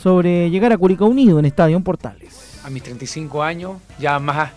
sobre 0.00 0.50
llegar 0.50 0.72
a 0.72 0.78
Curicó 0.78 1.06
Unido 1.06 1.38
en 1.38 1.44
Estadio 1.44 1.78
Portales. 1.80 2.60
A 2.64 2.70
mis 2.70 2.82
35 2.82 3.42
años, 3.42 3.76
ya 3.98 4.18
más 4.18 4.50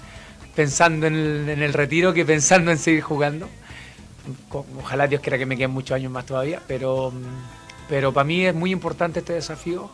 pensando 0.56 1.08
en 1.08 1.16
el, 1.50 1.74
retiro 1.74 2.14
que 2.14 2.26
pensando 2.26 2.72
en 2.72 2.78
seguir 2.78 3.02
jugando. 3.02 3.50
Ojalá 4.80 5.08
Dios 5.08 5.22
quiera 5.22 5.38
que 5.38 5.46
me 5.46 5.58
queden 5.58 5.72
muchos 5.72 5.96
años 5.96 6.12
más 6.12 6.26
todavía, 6.26 6.62
pero, 6.68 7.12
pero 7.90 8.14
para 8.14 8.24
mí 8.24 8.46
es 8.46 8.56
muy 8.56 8.72
importante 8.72 9.20
este 9.20 9.34
desafío. 9.34 9.90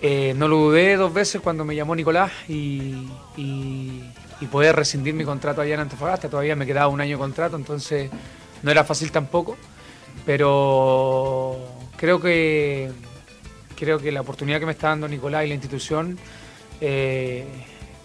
Eh, 0.00 0.34
no 0.36 0.48
lo 0.48 0.56
dudé 0.56 0.96
dos 0.96 1.12
veces 1.12 1.40
cuando 1.40 1.64
me 1.64 1.76
llamó 1.76 1.94
Nicolás 1.94 2.32
y, 2.48 3.06
y, 3.36 4.02
poder 4.50 4.74
rescindir 4.74 5.14
mi 5.14 5.24
contrato 5.24 5.60
allá 5.60 5.74
en 5.74 5.80
Antofagasta. 5.80 6.28
Todavía 6.28 6.56
me 6.56 6.66
quedaba 6.66 6.88
un 6.88 7.00
año 7.00 7.16
de 7.16 7.20
contrato, 7.20 7.56
entonces 7.56 8.10
no 8.62 8.70
era 8.70 8.82
fácil 8.82 9.12
tampoco. 9.12 9.56
Pero 10.26 11.58
creo 12.02 12.20
que 12.20 12.90
creo 13.78 14.00
que 14.00 14.10
la 14.10 14.22
oportunidad 14.22 14.58
que 14.58 14.66
me 14.66 14.72
está 14.72 14.88
dando 14.88 15.06
Nicolás 15.06 15.44
y 15.44 15.48
la 15.48 15.54
institución 15.54 16.18
eh, 16.80 17.44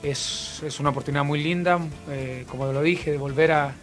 es, 0.03 0.61
una 0.79 0.91
oportunidad 0.91 1.23
muy 1.23 1.41
linda, 1.41 1.79
eh, 2.07 2.45
como 2.47 2.71
lo 2.71 2.83
dije, 2.83 3.09
de 3.09 3.17
volver 3.17 3.51
a, 3.53 3.73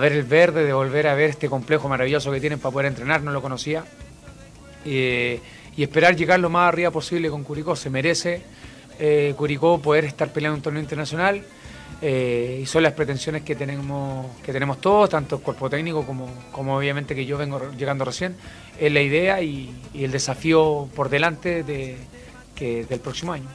ver 0.00 0.12
el 0.12 0.22
verde, 0.22 0.64
de 0.64 0.72
volver 0.72 1.08
a 1.08 1.14
ver 1.14 1.30
este 1.30 1.48
complejo 1.48 1.88
maravilloso 1.88 2.30
que 2.30 2.38
tienen 2.38 2.60
para 2.60 2.72
poder 2.72 2.86
entrenar, 2.86 3.24
no 3.24 3.32
lo 3.32 3.42
conocía. 3.42 3.84
Y 4.84 5.40
esperar 5.76 6.14
llegar 6.14 6.38
lo 6.38 6.48
más 6.48 6.68
arriba 6.68 6.92
posible 6.92 7.28
con 7.28 7.42
Curicó. 7.42 7.74
Se 7.74 7.90
merece 7.90 8.42
eh, 9.00 9.34
Curicó 9.36 9.82
poder 9.82 10.04
estar 10.04 10.32
peleando 10.32 10.58
un 10.58 10.62
torneo 10.62 10.80
internacional. 10.80 11.42
Eh, 12.02 12.60
y 12.62 12.66
son 12.66 12.82
las 12.82 12.94
pretensiones 12.94 13.42
que 13.42 13.54
tenemos, 13.54 14.26
que 14.42 14.52
tenemos 14.52 14.80
todos, 14.80 15.10
tanto 15.10 15.36
el 15.36 15.42
cuerpo 15.42 15.68
técnico 15.68 16.06
como, 16.06 16.28
como 16.50 16.76
obviamente 16.76 17.14
que 17.14 17.26
yo 17.26 17.36
vengo 17.36 17.60
llegando 17.76 18.04
recién. 18.04 18.36
Es 18.78 18.92
la 18.92 19.02
idea 19.02 19.42
y, 19.42 19.70
el 19.94 20.10
desafío 20.10 20.88
por 20.94 21.10
delante 21.10 21.62
de, 21.62 21.98
del 22.58 23.00
próximo 23.00 23.32
año. 23.32 23.48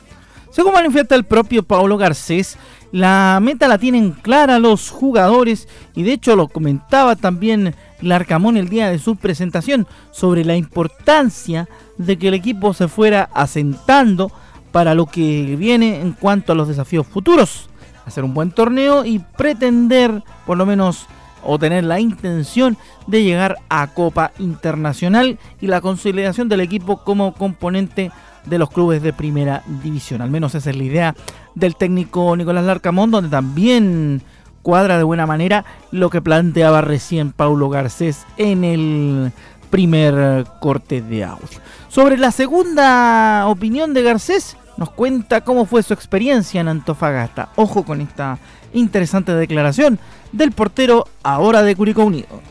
Según 0.52 0.74
manifiesta 0.74 1.16
el 1.16 1.26
propio 1.26 1.64
Pablo 1.64 1.98
Garcés, 1.98 2.58
la 2.92 3.40
meta 3.42 3.68
la 3.68 3.78
tienen 3.78 4.12
clara 4.12 4.58
los 4.58 4.90
jugadores 4.90 5.68
y 5.96 6.04
de 6.04 6.14
hecho 6.14 6.36
lo 6.36 6.48
comentaba 6.48 7.16
también 7.16 7.76
Larcamón 8.00 8.56
el 8.56 8.70
día 8.70 8.90
de 8.90 9.00
su 9.00 9.18
presentación 9.18 9.86
sobre 10.12 10.46
la 10.46 10.56
importancia 10.56 11.68
de 11.98 12.18
que 12.18 12.30
el 12.30 12.36
equipo 12.36 12.74
se 12.74 12.88
fuera 12.88 13.30
asentando 13.34 14.32
para 14.72 14.94
lo 14.94 15.08
que 15.08 15.56
viene 15.58 16.00
en 16.00 16.14
cuanto 16.14 16.52
a 16.52 16.56
los 16.56 16.68
desafíos 16.68 17.08
futuros. 17.08 17.70
Hacer 18.06 18.24
un 18.24 18.34
buen 18.34 18.52
torneo 18.52 19.06
y 19.06 19.20
pretender 19.20 20.24
por 20.46 20.58
lo 20.58 20.66
menos 20.66 21.08
o 21.44 21.60
tener 21.60 21.84
la 21.84 22.00
intención 22.00 22.78
de 23.08 23.24
llegar 23.24 23.58
a 23.70 23.88
Copa 23.88 24.32
Internacional 24.40 25.38
y 25.62 25.68
la 25.68 25.82
consolidación 25.82 26.50
del 26.50 26.62
equipo 26.62 27.04
como 27.04 27.34
componente 27.34 28.12
de 28.46 28.58
los 28.58 28.70
clubes 28.70 29.02
de 29.02 29.14
primera 29.14 29.64
división. 29.84 30.22
Al 30.22 30.32
menos 30.32 30.56
esa 30.56 30.70
es 30.70 30.76
la 30.76 30.84
idea 30.84 31.16
del 31.54 31.76
técnico 31.76 32.36
Nicolás 32.36 32.66
Larcamón, 32.66 33.12
donde 33.12 33.30
también 33.30 34.22
cuadra 34.62 34.98
de 34.98 35.04
buena 35.04 35.28
manera 35.28 35.64
lo 35.92 36.10
que 36.10 36.22
planteaba 36.22 36.82
recién 36.82 37.32
Paulo 37.32 37.70
Garcés 37.70 38.26
en 38.38 38.64
el 38.64 39.32
primer 39.70 40.46
corte 40.60 41.02
de 41.02 41.24
audio. 41.24 41.60
Sobre 41.88 42.18
la 42.18 42.32
segunda 42.32 43.48
opinión 43.48 43.94
de 43.94 44.04
Garcés, 44.04 44.58
nos 44.78 44.90
cuenta 44.92 45.42
cómo 45.42 45.66
fue 45.66 45.84
su 45.84 45.94
experiencia 45.94 46.62
en 46.62 46.68
Antofagasta. 46.68 47.50
Ojo 47.56 47.84
con 47.86 48.02
esta 48.02 48.40
interesante 48.74 49.34
declaración 49.34 50.00
del 50.32 50.52
portero 50.52 51.08
ahora 51.24 51.64
de 51.64 51.76
Curicó 51.76 52.04
Unido. 52.04 52.42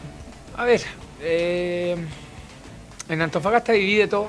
A 0.56 0.64
ver, 0.64 0.82
eh, 1.20 1.96
en 3.08 3.22
Antofagasta 3.22 3.72
divide 3.72 4.08
todo. 4.08 4.28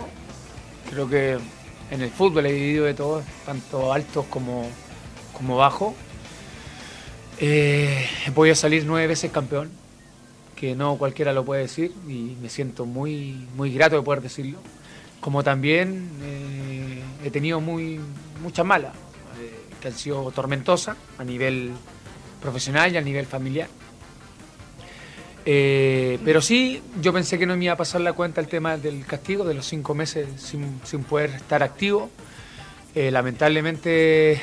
Creo 0.90 1.10
que 1.10 1.38
en 1.92 2.02
el 2.02 2.10
fútbol 2.10 2.46
he 2.46 2.52
vivido 2.52 2.86
de 2.86 2.94
todo, 2.94 3.24
tanto 3.46 3.94
altos 3.94 4.26
como, 4.30 4.68
como 5.34 5.58
bajos. 5.58 5.94
Eh, 7.40 8.08
he 8.26 8.32
podido 8.32 8.56
salir 8.56 8.86
nueve 8.86 9.08
veces 9.08 9.32
campeón, 9.32 9.70
que 10.56 10.76
no 10.76 10.98
cualquiera 10.98 11.34
lo 11.34 11.44
puede 11.44 11.64
decir, 11.64 11.94
y 12.08 12.36
me 12.42 12.50
siento 12.50 12.86
muy, 12.86 13.48
muy 13.56 13.74
grato 13.74 13.98
de 13.98 14.02
poder 14.02 14.22
decirlo. 14.22 14.58
Como 15.20 15.44
también 15.44 16.10
eh, 16.24 16.75
he 17.28 17.32
tenido 17.32 17.60
muy, 17.62 18.00
muchas 18.42 18.66
malas, 18.66 18.94
eh, 19.40 19.54
que 19.82 19.88
han 19.88 19.94
sido 19.94 20.32
tormentosas 20.32 20.98
a 21.18 21.24
nivel 21.24 21.72
profesional 22.42 22.94
y 22.94 22.98
a 22.98 23.02
nivel 23.02 23.26
familiar. 23.26 23.68
Eh, 25.48 26.20
pero 26.26 26.42
sí, 26.42 26.82
yo 27.02 27.14
pensé 27.14 27.38
que 27.38 27.46
no 27.46 27.56
me 27.56 27.66
iba 27.66 27.74
a 27.74 27.78
pasar 27.78 28.02
la 28.02 28.14
cuenta 28.14 28.42
el 28.42 28.48
tema 28.48 28.78
del 28.78 29.06
castigo, 29.06 29.44
de 29.44 29.54
los 29.54 29.66
cinco 29.66 29.94
meses 29.94 30.28
sin, 30.38 31.04
poder 31.04 31.32
estar 31.32 31.62
activo. 31.62 32.10
Eh, 32.96 33.12
lamentablemente 33.12 34.42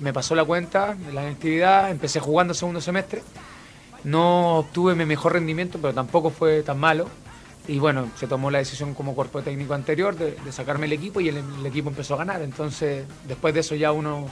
me 0.00 0.12
pasó 0.12 0.34
la 0.34 0.44
cuenta 0.44 0.94
de 0.94 1.12
la 1.12 1.28
actividad, 1.28 1.90
empecé 1.90 2.18
jugando 2.20 2.54
segundo 2.54 2.80
semestre. 2.80 3.22
No 4.04 4.58
obtuve 4.58 4.94
mi 4.94 5.04
mejor 5.04 5.34
rendimiento, 5.34 5.78
pero 5.80 5.94
tampoco 5.94 6.30
fue 6.30 6.62
tan 6.62 6.78
malo. 6.78 7.08
Y 7.68 7.78
bueno, 7.78 8.10
se 8.16 8.26
tomó 8.26 8.50
la 8.50 8.58
decisión 8.58 8.94
como 8.94 9.14
cuerpo 9.14 9.42
técnico 9.42 9.74
anterior 9.74 10.16
de, 10.16 10.36
sacarme 10.50 10.86
el 10.86 10.92
equipo 10.92 11.20
y 11.20 11.28
el, 11.28 11.42
equipo 11.64 11.90
empezó 11.90 12.14
a 12.14 12.18
ganar. 12.18 12.42
Entonces, 12.42 13.06
después 13.26 13.54
de 13.54 13.60
eso 13.60 13.74
ya 13.74 13.92
uno 13.92 14.26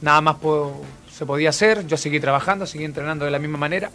nada 0.00 0.20
más 0.20 0.36
se 1.10 1.26
podía 1.26 1.50
hacer. 1.50 1.86
Yo 1.86 1.96
seguí 1.96 2.20
trabajando, 2.20 2.66
seguí 2.66 2.84
entrenando 2.84 3.24
de 3.24 3.30
la 3.32 3.38
misma 3.38 3.58
manera. 3.58 3.90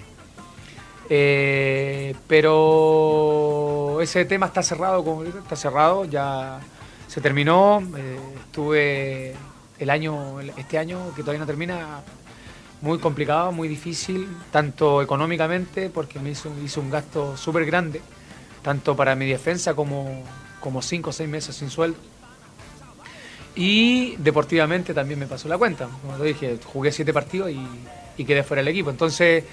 Eh, 1.10 2.14
pero 2.28 4.02
ese 4.02 4.26
tema 4.26 4.48
está 4.48 4.62
cerrado, 4.62 5.24
está 5.24 5.56
cerrado, 5.56 6.04
ya 6.04 6.60
se 7.08 7.22
terminó. 7.22 7.82
Eh, 7.96 8.20
estuve 8.44 9.34
el 9.80 9.90
año, 9.90 10.42
este 10.42 10.78
año 10.78 11.14
que 11.16 11.22
todavía 11.22 11.40
no 11.40 11.46
termina, 11.46 12.02
muy 12.82 13.00
complicado, 13.00 13.52
muy 13.52 13.68
difícil, 13.68 14.28
tanto 14.52 15.02
económicamente, 15.02 15.90
porque 15.90 16.20
me 16.20 16.32
hizo, 16.32 16.52
hizo 16.64 16.82
un 16.82 16.90
gasto 16.90 17.36
súper 17.38 17.66
grande, 17.66 18.02
tanto 18.68 18.98
para 18.98 19.16
mi 19.16 19.26
defensa 19.28 19.76
como, 19.76 20.22
como 20.60 20.82
cinco 20.82 21.12
o 21.12 21.14
seis 21.14 21.30
meses 21.30 21.56
sin 21.56 21.70
sueldo. 21.70 21.98
Y 23.56 24.18
deportivamente 24.18 24.94
también 24.94 25.18
me 25.18 25.26
pasó 25.26 25.48
la 25.48 25.58
cuenta. 25.58 25.88
Como 26.02 26.18
te 26.18 26.26
dije, 26.26 26.60
jugué 26.66 26.92
siete 26.92 27.14
partidos 27.14 27.50
y, 27.50 27.66
y 28.18 28.26
quedé 28.26 28.44
fuera 28.44 28.60
del 28.60 28.68
equipo. 28.68 28.90
Entonces 28.90 29.46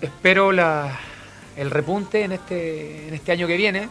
espero 0.00 0.52
el 0.52 1.68
repunte 1.68 2.22
en 2.22 2.30
este, 2.30 3.08
en 3.08 3.14
este 3.14 3.32
año 3.32 3.48
que 3.48 3.56
viene. 3.56 3.88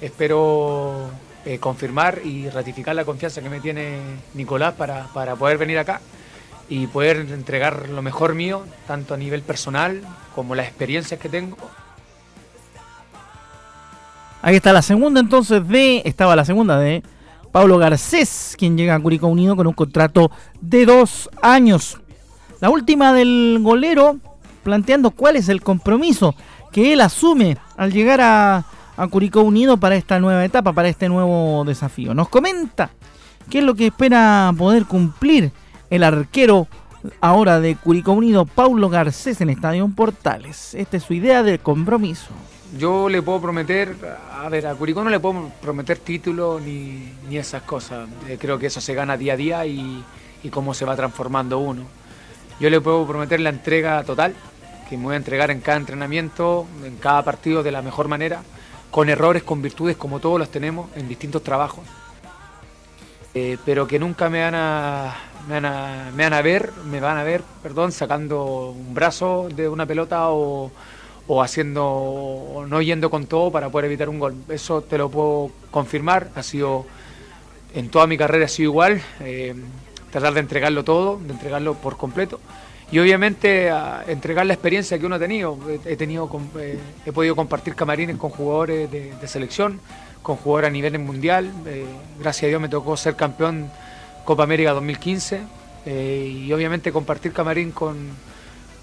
Espero 0.00 1.10
eh, 1.44 1.58
confirmar 1.58 2.20
y 2.24 2.48
ratificar 2.48 2.94
la 2.94 3.04
confianza 3.04 3.42
que 3.42 3.50
me 3.50 3.58
tiene 3.58 3.98
Nicolás 4.34 4.74
para, 4.74 5.08
poder 5.34 5.58
venir 5.58 5.80
acá 5.80 6.00
y 6.68 6.86
poder 6.86 7.26
entregar 7.32 7.88
lo 7.88 8.02
mejor 8.02 8.36
mío, 8.36 8.64
tanto 8.86 9.14
a 9.14 9.16
nivel 9.16 9.42
personal 9.42 10.00
como 10.32 10.54
las 10.54 10.68
experiencias 10.68 11.18
que 11.18 11.28
tengo. 11.28 11.56
Ahí 14.42 14.56
está 14.56 14.72
la 14.72 14.82
segunda 14.82 15.20
entonces 15.20 15.66
de, 15.68 16.02
estaba 16.04 16.34
la 16.34 16.44
segunda 16.44 16.78
de 16.78 17.02
Pablo 17.52 17.78
Garcés, 17.78 18.54
quien 18.58 18.76
llega 18.76 18.94
a 18.94 19.00
Curicó 19.00 19.26
Unido 19.26 19.54
con 19.54 19.66
un 19.66 19.74
contrato 19.74 20.30
de 20.60 20.86
dos 20.86 21.28
años. 21.42 22.00
La 22.60 22.70
última 22.70 23.12
del 23.12 23.58
golero 23.60 24.18
planteando 24.62 25.10
cuál 25.10 25.36
es 25.36 25.48
el 25.48 25.62
compromiso 25.62 26.34
que 26.72 26.92
él 26.92 27.00
asume 27.00 27.56
al 27.76 27.92
llegar 27.92 28.20
a, 28.20 28.64
Curicó 29.10 29.40
Unido 29.40 29.78
para 29.78 29.96
esta 29.96 30.20
nueva 30.20 30.44
etapa, 30.44 30.74
para 30.74 30.88
este 30.88 31.08
nuevo 31.08 31.64
desafío. 31.64 32.12
Nos 32.12 32.28
comenta 32.28 32.90
qué 33.48 33.60
es 33.60 33.64
lo 33.64 33.74
que 33.74 33.86
espera 33.86 34.52
poder 34.56 34.84
cumplir 34.84 35.52
el 35.88 36.04
arquero 36.04 36.68
ahora 37.22 37.60
de 37.60 37.76
Curicó 37.76 38.12
Unido, 38.12 38.44
Paulo 38.44 38.90
Garcés, 38.90 39.40
en 39.40 39.48
Estadio 39.48 39.88
Portales. 39.88 40.74
Esta 40.74 40.98
es 40.98 41.02
su 41.02 41.14
idea 41.14 41.42
de 41.42 41.58
compromiso. 41.58 42.28
Yo 42.78 43.08
le 43.08 43.20
puedo 43.20 43.40
prometer, 43.40 43.96
a 44.32 44.48
ver, 44.48 44.66
a 44.66 44.74
Curicó 44.74 45.02
no 45.02 45.10
le 45.10 45.18
puedo 45.18 45.50
prometer 45.60 45.98
título 45.98 46.60
ni, 46.60 47.12
esas 47.30 47.62
cosas. 47.62 48.08
Eh, 48.28 48.38
creo 48.40 48.58
que 48.58 48.66
eso 48.66 48.80
se 48.80 48.94
gana 48.94 49.16
día 49.16 49.32
a 49.32 49.36
día 49.36 49.66
y, 49.66 50.04
cómo 50.50 50.72
se 50.72 50.84
va 50.84 50.94
transformando 50.94 51.58
uno. 51.58 51.82
Yo 52.60 52.70
le 52.70 52.80
puedo 52.80 53.06
prometer 53.06 53.40
la 53.40 53.50
entrega 53.50 54.04
total, 54.04 54.34
que 54.88 54.96
me 54.96 55.04
voy 55.04 55.14
a 55.14 55.16
entregar 55.16 55.50
en 55.50 55.60
cada 55.60 55.78
entrenamiento, 55.78 56.66
en 56.84 56.96
cada 56.96 57.24
partido 57.24 57.62
de 57.62 57.72
la 57.72 57.82
mejor 57.82 58.06
manera, 58.06 58.42
con 58.90 59.08
errores, 59.08 59.42
con 59.42 59.62
virtudes 59.62 59.96
como 59.96 60.20
todos 60.20 60.38
los 60.38 60.50
tenemos 60.50 60.90
en 60.96 61.08
distintos 61.08 61.42
trabajos, 61.42 61.84
eh, 63.34 63.58
pero 63.64 63.86
que 63.86 63.98
nunca 63.98 64.28
me 64.28 64.42
van, 64.42 64.54
a, 64.54 65.14
me, 65.48 65.60
van 65.60 66.32
a, 66.32 66.42
ver, 66.42 66.72
me 66.84 67.00
van 67.00 67.16
a 67.16 67.22
ver, 67.22 67.42
perdón, 67.62 67.92
sacando 67.92 68.70
un 68.70 68.94
brazo 68.94 69.48
de 69.54 69.68
una 69.68 69.86
pelota 69.86 70.30
o, 70.30 70.70
haciendo, 71.42 71.86
o 71.86 72.66
no 72.66 72.82
yendo 72.82 73.10
con 73.10 73.26
todo 73.26 73.52
para 73.52 73.68
poder 73.68 73.86
evitar 73.86 74.08
un 74.08 74.18
gol. 74.18 74.34
Eso 74.48 74.82
te 74.82 74.98
lo 74.98 75.08
puedo 75.08 75.50
confirmar, 75.70 76.30
ha 76.34 76.42
sido, 76.42 76.86
en 77.74 77.88
toda 77.88 78.06
mi 78.06 78.18
carrera 78.18 78.46
ha 78.46 78.48
sido 78.48 78.70
igual, 78.70 79.00
eh, 79.20 79.54
tratar 80.10 80.34
de 80.34 80.40
entregarlo 80.40 80.82
todo, 80.82 81.18
de 81.18 81.32
entregarlo 81.32 81.74
por 81.74 81.96
completo 81.96 82.40
y 82.92 82.98
obviamente 82.98 83.70
entregar 84.08 84.46
la 84.46 84.54
experiencia 84.54 84.98
que 84.98 85.06
uno 85.06 85.14
ha 85.14 85.18
tenido. 85.18 85.58
He, 85.84 85.96
tenido, 85.96 86.28
eh, 86.58 86.78
he 87.06 87.12
podido 87.12 87.36
compartir 87.36 87.74
camarines 87.74 88.16
con 88.16 88.30
jugadores 88.30 88.90
de, 88.90 89.28
selección, 89.28 89.80
con 90.22 90.36
jugadores 90.36 90.68
a 90.68 90.72
nivel 90.72 90.98
mundial. 90.98 91.52
Eh, 91.66 91.84
gracias 92.18 92.44
a 92.44 92.46
Dios 92.48 92.60
me 92.60 92.68
tocó 92.68 92.96
ser 92.96 93.14
campeón 93.14 93.70
Copa 94.24 94.42
América 94.42 94.72
2015 94.72 95.40
eh, 95.86 96.44
y 96.46 96.52
obviamente 96.52 96.90
compartir 96.90 97.32
camarín 97.32 97.70
con, 97.70 98.10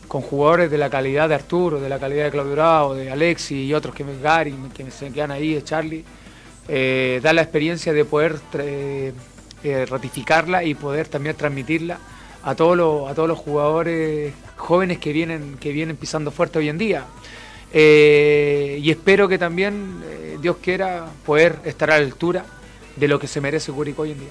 con 0.08 0.22
jugadores 0.22 0.72
de 0.72 0.78
la 0.78 0.90
calidad 0.90 1.30
de 1.30 1.36
Arturo, 1.36 1.80
de 1.80 1.90
la 1.90 2.00
calidad 2.00 2.26
de 2.26 2.32
Claudio 2.32 2.94
de 2.96 3.12
Alexi 3.12 3.66
y 3.66 3.74
otros 3.74 3.94
que 3.94 4.04
me 4.04 4.18
Gary, 4.20 4.56
que 4.74 4.90
se 4.92 5.12
quedan 5.12 5.32
ahí, 5.32 5.54
de 5.54 5.64
Charlie. 5.64 6.04
da 7.22 7.34
la 7.34 7.42
experiencia 7.42 7.94
de 7.94 8.06
poder 8.06 8.40
ratificarla 9.90 10.64
y 10.64 10.76
poder 10.76 11.08
también 11.08 11.36
transmitirla 11.36 11.98
a 12.44 12.56
todos 12.56 12.78
los, 12.78 13.10
a 13.10 13.14
todos 13.14 13.28
los 13.28 13.38
jugadores 13.38 14.34
jóvenes 14.56 15.00
que 15.00 15.12
vienen, 15.12 15.58
que 15.60 15.72
vienen 15.72 15.98
pisando 15.98 16.32
fuerte 16.32 16.60
hoy 16.60 16.70
en 16.70 16.78
día. 16.78 17.06
Eh, 17.74 18.80
y 18.82 18.90
espero 18.90 19.28
que 19.28 19.38
también, 19.38 20.02
eh, 20.06 20.38
Dios 20.42 20.58
quiera, 20.62 21.08
poder 21.26 21.60
estar 21.66 21.92
a 21.92 22.00
la 22.00 22.06
altura 22.06 22.46
de 22.96 23.08
lo 23.08 23.20
que 23.20 23.28
se 23.28 23.42
merece 23.42 23.72
Curicó 23.72 24.04
hoy 24.04 24.12
en 24.12 24.20
día. 24.20 24.30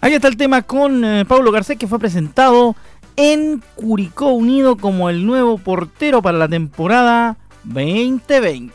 Ahí 0.00 0.14
está 0.14 0.28
el 0.28 0.36
tema 0.36 0.62
con 0.62 1.04
eh, 1.04 1.24
Pablo 1.26 1.50
Garcés 1.50 1.78
que 1.78 1.86
fue 1.86 1.98
presentado 1.98 2.76
en 3.16 3.62
Curicó 3.74 4.28
Unido 4.28 4.76
como 4.76 5.10
el 5.10 5.26
nuevo 5.26 5.58
portero 5.58 6.22
para 6.22 6.38
la 6.38 6.48
temporada 6.48 7.36
2020. 7.64 8.74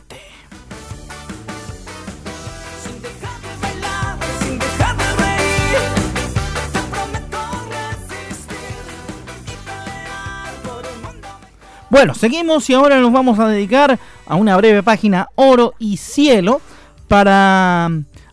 Bueno, 11.89 12.13
seguimos 12.13 12.69
y 12.69 12.73
ahora 12.73 12.99
nos 12.99 13.12
vamos 13.12 13.39
a 13.39 13.47
dedicar 13.47 13.99
a 14.28 14.36
una 14.36 14.56
breve 14.58 14.84
página 14.84 15.30
Oro 15.36 15.73
y 15.80 15.97
Cielo 15.97 16.62
para 17.08 17.89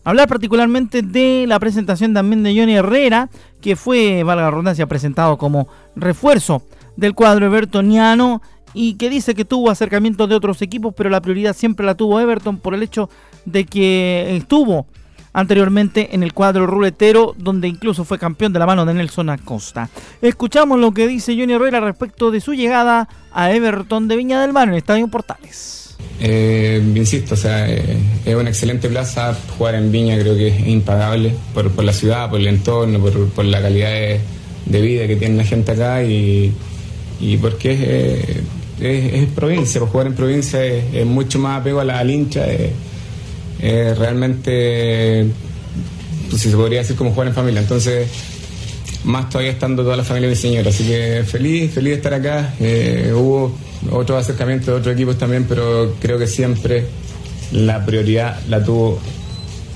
hablar 0.07 0.29
particularmente 0.29 1.01
de 1.01 1.43
la 1.47 1.59
presentación 1.59 2.13
también 2.13 2.41
de 2.41 2.57
Johnny 2.57 2.77
Herrera, 2.77 3.29
que 3.59 3.75
fue, 3.75 4.23
valga 4.23 4.43
la 4.43 4.51
redundancia, 4.51 4.87
presentado 4.87 5.37
como 5.37 5.67
refuerzo 5.97 6.63
del 6.95 7.13
cuadro 7.13 7.45
evertoniano 7.45 8.41
y 8.73 8.93
que 8.93 9.09
dice 9.09 9.35
que 9.35 9.43
tuvo 9.43 9.69
acercamientos 9.69 10.29
de 10.29 10.35
otros 10.35 10.61
equipos, 10.61 10.93
pero 10.95 11.09
la 11.09 11.19
prioridad 11.19 11.53
siempre 11.53 11.85
la 11.85 11.95
tuvo 11.95 12.21
Everton 12.21 12.57
por 12.57 12.73
el 12.73 12.83
hecho 12.83 13.09
de 13.43 13.65
que 13.65 14.37
estuvo 14.37 14.85
anteriormente 15.33 16.15
en 16.15 16.23
el 16.23 16.31
cuadro 16.31 16.67
ruletero, 16.67 17.35
donde 17.37 17.67
incluso 17.67 18.05
fue 18.05 18.17
campeón 18.17 18.53
de 18.53 18.59
la 18.59 18.65
mano 18.65 18.85
de 18.85 18.93
Nelson 18.93 19.29
Acosta. 19.29 19.89
Escuchamos 20.21 20.79
lo 20.79 20.93
que 20.93 21.05
dice 21.05 21.35
Johnny 21.37 21.51
Herrera 21.51 21.81
respecto 21.81 22.31
de 22.31 22.39
su 22.39 22.53
llegada 22.53 23.09
a 23.33 23.51
Everton 23.51 24.07
de 24.07 24.15
Viña 24.15 24.39
del 24.39 24.53
Mar 24.53 24.69
en 24.69 24.75
el 24.75 24.77
Estadio 24.77 25.09
Portales. 25.09 25.86
Eh, 26.19 26.81
insisto, 26.95 27.35
o 27.35 27.37
sea, 27.37 27.69
eh, 27.69 27.97
es 28.25 28.35
una 28.35 28.49
excelente 28.49 28.89
plaza. 28.89 29.37
Jugar 29.57 29.75
en 29.75 29.91
Viña 29.91 30.17
creo 30.17 30.35
que 30.35 30.47
es 30.47 30.67
impagable 30.67 31.33
por, 31.53 31.71
por 31.71 31.83
la 31.83 31.93
ciudad, 31.93 32.29
por 32.29 32.39
el 32.39 32.47
entorno, 32.47 32.99
por, 32.99 33.29
por 33.29 33.45
la 33.45 33.61
calidad 33.61 33.91
de, 33.91 34.81
vida 34.81 35.07
que 35.07 35.15
tiene 35.15 35.37
la 35.37 35.43
gente 35.43 35.71
acá 35.71 36.03
y, 36.03 36.51
y 37.19 37.37
porque 37.37 37.71
es, 37.71 38.43
eh, 38.81 39.27
provincia. 39.35 39.79
Por 39.79 39.89
jugar 39.89 40.07
en 40.07 40.13
provincia 40.13 40.63
es, 40.63 41.05
mucho 41.05 41.39
más 41.39 41.61
apego 41.61 41.79
a 41.81 41.83
la 41.83 41.99
al 41.99 42.09
hincha. 42.09 42.45
realmente, 43.59 45.27
pues, 46.29 46.41
si 46.41 46.49
se 46.49 46.55
podría 46.55 46.79
decir 46.79 46.95
como 46.95 47.11
jugar 47.11 47.27
en 47.27 47.33
familia. 47.35 47.61
Entonces, 47.61 48.07
más 49.03 49.29
todavía 49.29 49.51
estando 49.51 49.83
toda 49.83 49.95
la 49.95 50.03
familia 50.03 50.29
de 50.29 50.35
mi 50.35 50.41
señora. 50.41 50.69
Así 50.69 50.83
que 50.83 51.23
feliz, 51.25 51.71
feliz 51.71 51.91
de 51.91 51.97
estar 51.97 52.13
acá. 52.15 52.55
hubo 53.13 53.55
otros 53.91 54.19
acercamientos 54.19 54.67
de 54.67 54.73
otros 54.73 54.95
equipos 54.95 55.17
también, 55.17 55.45
pero 55.47 55.95
creo 55.99 56.17
que 56.17 56.27
siempre 56.27 56.85
la 57.51 57.85
prioridad 57.85 58.39
la 58.47 58.63
tuvo 58.63 58.99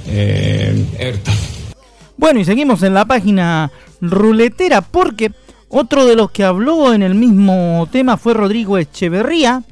eh. 0.07 1.19
Bueno, 2.17 2.39
y 2.39 2.45
seguimos 2.45 2.83
en 2.83 2.93
la 2.93 3.05
página 3.05 3.71
ruletera 4.01 4.81
porque 4.81 5.31
otro 5.69 6.05
de 6.05 6.15
los 6.15 6.31
que 6.31 6.43
habló 6.43 6.93
en 6.93 7.01
el 7.01 7.15
mismo 7.15 7.87
tema 7.91 8.17
fue 8.17 8.33
Rodrigo 8.33 8.77
Echeverría, 8.77 9.63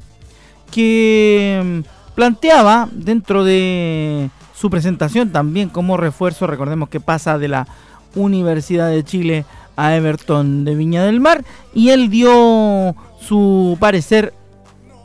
que 0.70 1.60
mm, 1.62 2.14
planteaba 2.14 2.88
dentro 2.92 3.44
de 3.44 4.30
su 4.54 4.70
presentación 4.70 5.30
también 5.30 5.68
como 5.68 5.96
refuerzo, 5.96 6.46
recordemos 6.46 6.88
que 6.88 7.00
pasa 7.00 7.38
de 7.38 7.48
la 7.48 7.66
Universidad 8.14 8.90
de 8.90 9.04
Chile 9.04 9.44
a 9.80 9.96
Everton 9.96 10.64
de 10.64 10.74
Viña 10.74 11.04
del 11.04 11.20
Mar, 11.20 11.42
y 11.74 11.90
él 11.90 12.10
dio 12.10 12.94
su 13.20 13.76
parecer 13.80 14.34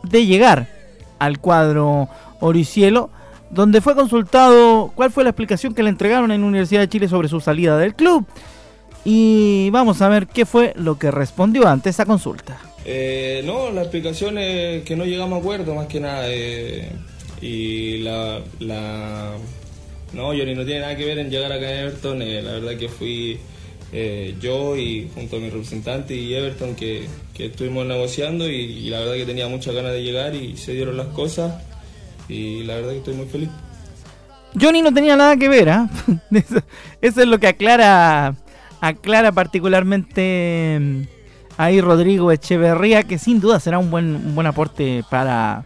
de 0.04 0.26
llegar 0.26 0.68
al 1.20 1.40
cuadro 1.40 2.10
Oricielo, 2.42 3.10
donde 3.50 3.80
fue 3.80 3.96
consultado 3.96 4.92
cuál 4.96 5.12
fue 5.12 5.24
la 5.24 5.30
explicación 5.30 5.74
que 5.74 5.84
le 5.84 5.90
entregaron 5.90 6.32
en 6.32 6.42
la 6.42 6.48
Universidad 6.48 6.82
de 6.82 6.90
Chile 6.90 7.08
sobre 7.08 7.30
su 7.30 7.40
salida 7.40 7.78
del 7.78 7.96
club. 7.96 8.26
Y 9.06 9.70
vamos 9.70 10.02
a 10.02 10.10
ver 10.10 10.28
qué 10.28 10.46
fue 10.46 10.74
lo 10.76 10.98
que 10.98 11.12
respondió 11.12 11.68
ante 11.68 11.92
esa 11.92 12.06
consulta. 12.06 12.60
Eh, 12.84 13.44
no, 13.46 13.72
la 13.72 13.84
explicación 13.84 14.38
es 14.38 14.84
que 14.84 14.96
no 14.96 15.06
llegamos 15.06 15.38
a 15.38 15.40
acuerdo, 15.40 15.74
más 15.76 15.88
que 15.88 16.00
nada. 16.00 16.26
Eh, 16.28 16.92
y 17.40 18.00
la, 18.00 18.42
la. 18.60 19.34
No, 20.12 20.28
Johnny 20.28 20.56
no 20.56 20.66
tiene 20.66 20.82
nada 20.82 20.98
que 20.98 21.06
ver 21.06 21.20
en 21.20 21.30
llegar 21.30 21.52
acá 21.52 21.66
a 21.66 21.82
Everton. 21.82 22.22
Eh, 22.22 22.42
la 22.42 22.54
verdad 22.54 22.78
que 22.78 22.90
fui 22.90 23.40
eh, 23.98 24.36
yo 24.42 24.76
y 24.76 25.10
junto 25.16 25.38
a 25.38 25.40
mi 25.40 25.50
representante 25.50 26.14
y 26.14 26.34
Everton 26.34 26.76
que, 26.76 27.08
estuvimos 27.40 27.86
negociando 27.86 28.46
y, 28.50 28.90
la 28.90 29.00
verdad 29.00 29.14
que 29.14 29.26
tenía 29.26 29.48
muchas 29.48 29.74
ganas 29.74 29.94
de 29.94 30.04
llegar 30.04 30.36
y 30.36 30.58
se 30.58 30.74
dieron 30.74 30.98
las 30.98 31.08
cosas 31.08 31.64
y 32.28 32.64
la 32.64 32.76
verdad 32.76 32.90
que 32.90 32.98
estoy 32.98 33.14
muy 33.14 33.28
feliz. 33.28 33.50
Johnny 34.60 34.82
no 34.82 34.94
tenía 34.94 35.16
nada 35.16 35.38
que 35.38 35.48
ver, 35.48 35.70
¿ah? 35.70 35.90
eso, 37.02 37.22
es 37.22 37.28
lo 37.28 37.40
que 37.40 37.48
aclara, 37.48 38.36
aclara 38.82 39.32
particularmente 39.32 40.78
mm, 40.78 41.02
ahí 41.56 41.80
Rodrigo 41.80 42.34
Echeverría, 42.34 43.04
que 43.04 43.18
sin 43.18 43.40
duda 43.40 43.62
será 43.62 43.80
un 43.80 43.92
buen, 43.92 44.36
buen 44.36 44.46
aporte 44.46 45.06
para, 45.10 45.64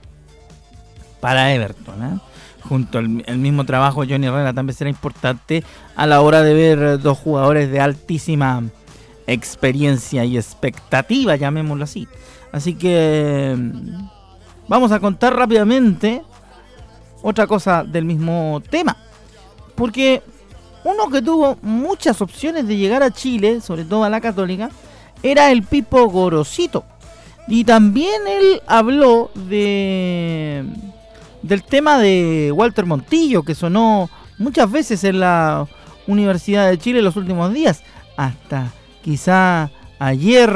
para 1.20 1.52
Everton. 1.52 2.04
¿eh? 2.04 2.29
Junto 2.62 2.98
al 2.98 3.08
mismo 3.08 3.66
trabajo 3.66 4.04
Johnny 4.08 4.28
Herrera 4.28 4.54
también 4.54 4.76
será 4.76 4.90
importante 4.90 5.64
a 5.96 6.06
la 6.06 6.22
hora 6.22 6.42
de 6.42 6.54
ver 6.54 7.00
dos 7.00 7.18
jugadores 7.18 7.72
de 7.72 7.80
altísima 7.80 8.64
experiencia 9.28 10.26
y 10.26 10.38
expectativa, 10.38 11.36
llamémoslo 11.36 11.84
así. 11.84 12.08
Así 12.52 12.74
que 12.74 13.56
mm, 13.58 14.08
vamos 14.68 14.92
a 14.92 15.00
contar 15.00 15.36
rápidamente 15.36 16.24
otra 17.22 17.48
cosa 17.48 17.84
del 17.84 18.06
mismo 18.06 18.62
tema. 18.70 18.98
Porque 19.76 20.22
uno 20.84 21.10
que 21.10 21.22
tuvo 21.22 21.58
muchas 21.62 22.22
opciones 22.22 22.68
de 22.68 22.78
llegar 22.78 23.04
a 23.04 23.12
Chile, 23.12 23.62
sobre 23.62 23.86
todo 23.86 24.04
a 24.04 24.10
la 24.10 24.22
católica, 24.22 24.70
era 25.22 25.52
el 25.52 25.64
Pipo 25.64 26.08
Gorosito. 26.10 26.84
Y 27.48 27.64
también 27.64 28.28
él 28.28 28.62
habló 28.68 29.32
de 29.34 30.66
del 31.42 31.64
tema 31.64 31.98
de 31.98 32.52
Walter 32.54 32.86
Montillo, 32.86 33.44
que 33.44 33.56
sonó 33.56 34.10
muchas 34.38 34.72
veces 34.72 35.04
en 35.04 35.20
la 35.20 35.68
Universidad 36.08 36.70
de 36.70 36.78
Chile 36.78 37.00
en 37.00 37.06
los 37.06 37.16
últimos 37.16 37.54
días, 37.54 37.84
hasta 38.18 38.72
quizá 39.02 39.70
ayer 40.00 40.50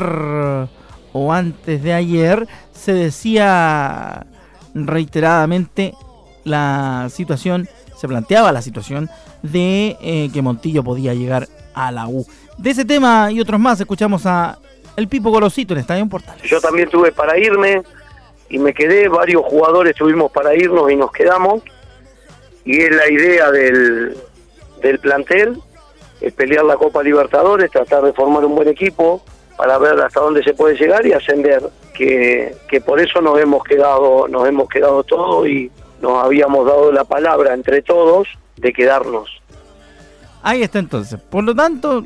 o 1.13 1.33
antes 1.33 1.83
de 1.83 1.93
ayer 1.93 2.47
se 2.71 2.93
decía 2.93 4.25
reiteradamente 4.73 5.93
la 6.43 7.07
situación, 7.09 7.69
se 7.95 8.07
planteaba 8.07 8.51
la 8.51 8.61
situación 8.61 9.09
de 9.43 9.97
eh, 10.01 10.29
que 10.33 10.41
Montillo 10.41 10.83
podía 10.83 11.13
llegar 11.13 11.47
a 11.73 11.91
la 11.91 12.07
U. 12.07 12.25
De 12.57 12.71
ese 12.71 12.85
tema 12.85 13.31
y 13.31 13.39
otros 13.39 13.59
más 13.59 13.79
escuchamos 13.79 14.25
a 14.25 14.57
el 14.95 15.07
Pipo 15.07 15.31
Golosito 15.31 15.73
en 15.73 15.79
Estadio 15.79 16.07
Portales. 16.07 16.43
Yo 16.43 16.59
también 16.61 16.89
tuve 16.89 17.11
para 17.11 17.37
irme, 17.37 17.81
y 18.53 18.59
me 18.59 18.71
quedé, 18.71 19.07
varios 19.07 19.41
jugadores 19.45 19.95
tuvimos 19.95 20.31
para 20.31 20.53
irnos 20.53 20.91
y 20.91 20.95
nos 20.95 21.11
quedamos, 21.11 21.63
y 22.63 22.83
es 22.83 22.95
la 22.95 23.09
idea 23.09 23.49
del, 23.49 24.15
del 24.79 24.99
plantel, 24.99 25.57
es 26.21 26.31
pelear 26.33 26.63
la 26.63 26.75
Copa 26.75 27.01
Libertadores, 27.01 27.71
tratar 27.71 28.03
de 28.03 28.13
formar 28.13 28.45
un 28.45 28.53
buen 28.53 28.67
equipo 28.67 29.23
para 29.57 29.79
ver 29.79 29.99
hasta 29.99 30.19
dónde 30.19 30.43
se 30.43 30.53
puede 30.53 30.75
llegar 30.75 31.03
y 31.07 31.13
ascender, 31.13 31.63
que, 31.95 32.55
que 32.69 32.79
por 32.79 32.99
eso 32.99 33.21
nos 33.21 33.39
hemos 33.39 33.63
quedado, 33.63 34.27
nos 34.27 34.47
hemos 34.47 34.69
quedado 34.69 35.03
todos 35.03 35.47
y 35.47 35.71
nos 35.99 36.23
habíamos 36.23 36.67
dado 36.67 36.91
la 36.91 37.05
palabra 37.05 37.55
entre 37.55 37.81
todos 37.81 38.27
de 38.57 38.71
quedarnos. 38.71 39.31
Ahí 40.43 40.61
está 40.61 40.77
entonces. 40.77 41.19
Por 41.19 41.43
lo 41.43 41.55
tanto, 41.55 42.05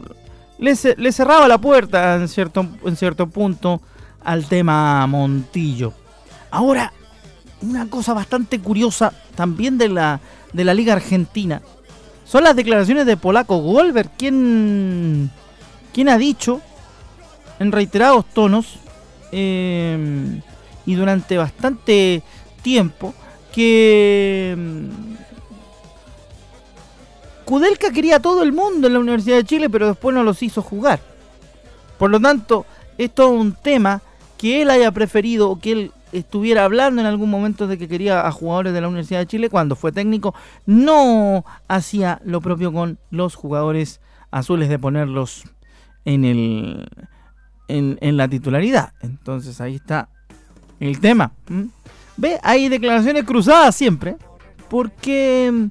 le, 0.60 0.76
le 0.96 1.12
cerraba 1.12 1.46
la 1.50 1.58
puerta 1.58 2.16
en 2.16 2.30
cierto, 2.30 2.66
en 2.86 2.96
cierto 2.96 3.28
punto 3.28 3.82
al 4.24 4.48
tema 4.48 5.06
Montillo. 5.08 5.92
Ahora, 6.52 6.94
una 7.62 7.90
cosa 7.90 8.14
bastante 8.14 8.60
curiosa 8.60 9.14
también 9.36 9.78
de 9.78 9.90
la, 9.90 10.20
de 10.54 10.64
la 10.64 10.74
Liga 10.74 10.94
Argentina 10.94 11.62
son 12.28 12.44
las 12.44 12.56
declaraciones 12.56 13.06
de 13.06 13.16
Polaco 13.16 13.60
Golver, 13.60 14.10
quien, 14.18 15.32
quien 15.94 16.10
ha 16.10 16.18
dicho 16.18 16.62
en 17.58 17.72
reiterados 17.72 18.26
tonos 18.34 18.80
em, 19.32 20.42
y 20.86 20.96
durante 20.96 21.38
bastante 21.38 22.22
tiempo 22.62 23.14
que 23.54 24.52
em, 24.52 24.90
Kudelka 27.46 27.92
quería 27.92 28.18
a 28.18 28.22
todo 28.22 28.44
el 28.44 28.52
mundo 28.52 28.88
en 28.88 28.94
la 28.94 29.00
Universidad 29.00 29.38
de 29.38 29.46
Chile, 29.46 29.70
pero 29.70 29.88
después 29.88 30.14
no 30.14 30.22
los 30.22 30.44
hizo 30.44 30.62
jugar. 30.62 31.00
Por 31.98 32.10
lo 32.10 32.20
tanto, 32.20 32.66
es 32.98 33.10
todo 33.10 33.30
un 33.30 33.54
tema 33.54 34.02
que 34.38 34.62
él 34.62 34.70
haya 34.70 34.92
preferido 34.92 35.50
o 35.50 35.58
que 35.58 35.72
él 35.72 35.92
estuviera 36.12 36.63
hablando 36.63 37.02
en 37.02 37.08
algún 37.08 37.30
momento 37.30 37.67
de 37.67 37.78
que 37.78 37.88
quería 37.88 38.28
a 38.28 38.32
jugadores 38.32 38.74
de 38.74 38.82
la 38.82 38.88
Universidad 38.88 39.20
de 39.20 39.28
Chile 39.28 39.50
cuando 39.50 39.76
fue 39.76 39.91
técnico, 39.91 40.34
no 40.65 41.46
hacía 41.67 42.22
lo 42.24 42.41
propio 42.41 42.72
con 42.72 42.98
los 43.12 43.36
jugadores 43.36 44.02
azules 44.32 44.70
de 44.70 44.80
ponerlos 44.80 45.43
en 46.06 46.26
el 46.26 46.88
en, 47.67 48.17
la 48.17 48.28
titularidad. 48.28 48.93
Entonces 49.02 49.60
ahí 49.62 49.76
está 49.76 50.10
el 50.80 51.00
tema. 51.00 51.32
Ve, 52.17 52.39
hay 52.43 52.70
declaraciones 52.70 53.24
cruzadas 53.24 53.76
siempre 53.76 54.15
porque 54.70 55.70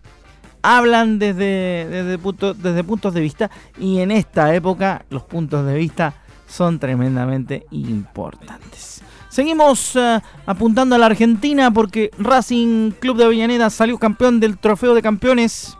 hablan 0.63 1.19
desde, 1.19 1.87
desde, 1.89 2.19
desde 2.55 2.85
puntos 2.85 3.15
de 3.15 3.21
vista 3.21 3.51
y 3.79 4.01
en 4.01 4.11
esta 4.11 4.55
época 4.55 5.05
los 5.11 5.23
puntos 5.23 5.67
de 5.67 5.75
vista 5.75 6.15
son 6.49 6.79
tremendamente 6.79 7.67
importantes. 7.71 9.03
Seguimos 9.37 9.95
eh, 9.97 10.21
apuntando 10.47 10.95
a 10.95 10.99
la 10.99 11.05
Argentina 11.05 11.71
porque 11.71 12.11
Racing 12.19 12.93
Club 12.93 13.19
de 13.19 13.25
Avellaneda 13.27 13.69
salió 13.69 13.99
campeón 13.99 14.41
del 14.41 14.57
Trofeo 14.57 14.95
de 14.95 15.03
Campeones 15.03 15.77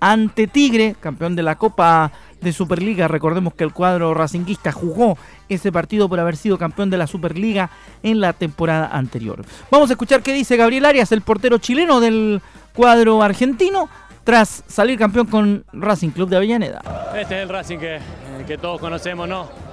ante 0.00 0.46
Tigre, 0.46 0.96
campeón 0.98 1.36
de 1.36 1.42
la 1.42 1.56
Copa 1.56 2.10
de 2.40 2.54
Superliga. 2.54 3.06
Recordemos 3.06 3.52
que 3.52 3.64
el 3.64 3.74
cuadro 3.74 4.14
racinguista 4.14 4.72
jugó 4.72 5.18
ese 5.50 5.72
partido 5.72 6.08
por 6.08 6.18
haber 6.18 6.38
sido 6.38 6.56
campeón 6.56 6.88
de 6.88 6.96
la 6.96 7.06
Superliga 7.06 7.68
en 8.02 8.22
la 8.22 8.32
temporada 8.32 8.86
anterior. 8.86 9.44
Vamos 9.70 9.90
a 9.90 9.92
escuchar 9.92 10.22
qué 10.22 10.32
dice 10.32 10.56
Gabriel 10.56 10.86
Arias, 10.86 11.12
el 11.12 11.20
portero 11.20 11.58
chileno 11.58 12.00
del 12.00 12.40
cuadro 12.72 13.22
argentino, 13.22 13.90
tras 14.24 14.64
salir 14.66 14.98
campeón 14.98 15.26
con 15.26 15.66
Racing 15.74 16.12
Club 16.12 16.30
de 16.30 16.36
Avellaneda. 16.36 16.80
Este 17.14 17.36
es 17.36 17.42
el 17.42 17.50
Racing 17.50 17.76
que, 17.76 17.98
que 18.46 18.56
todos 18.56 18.80
conocemos, 18.80 19.28
¿no? 19.28 19.63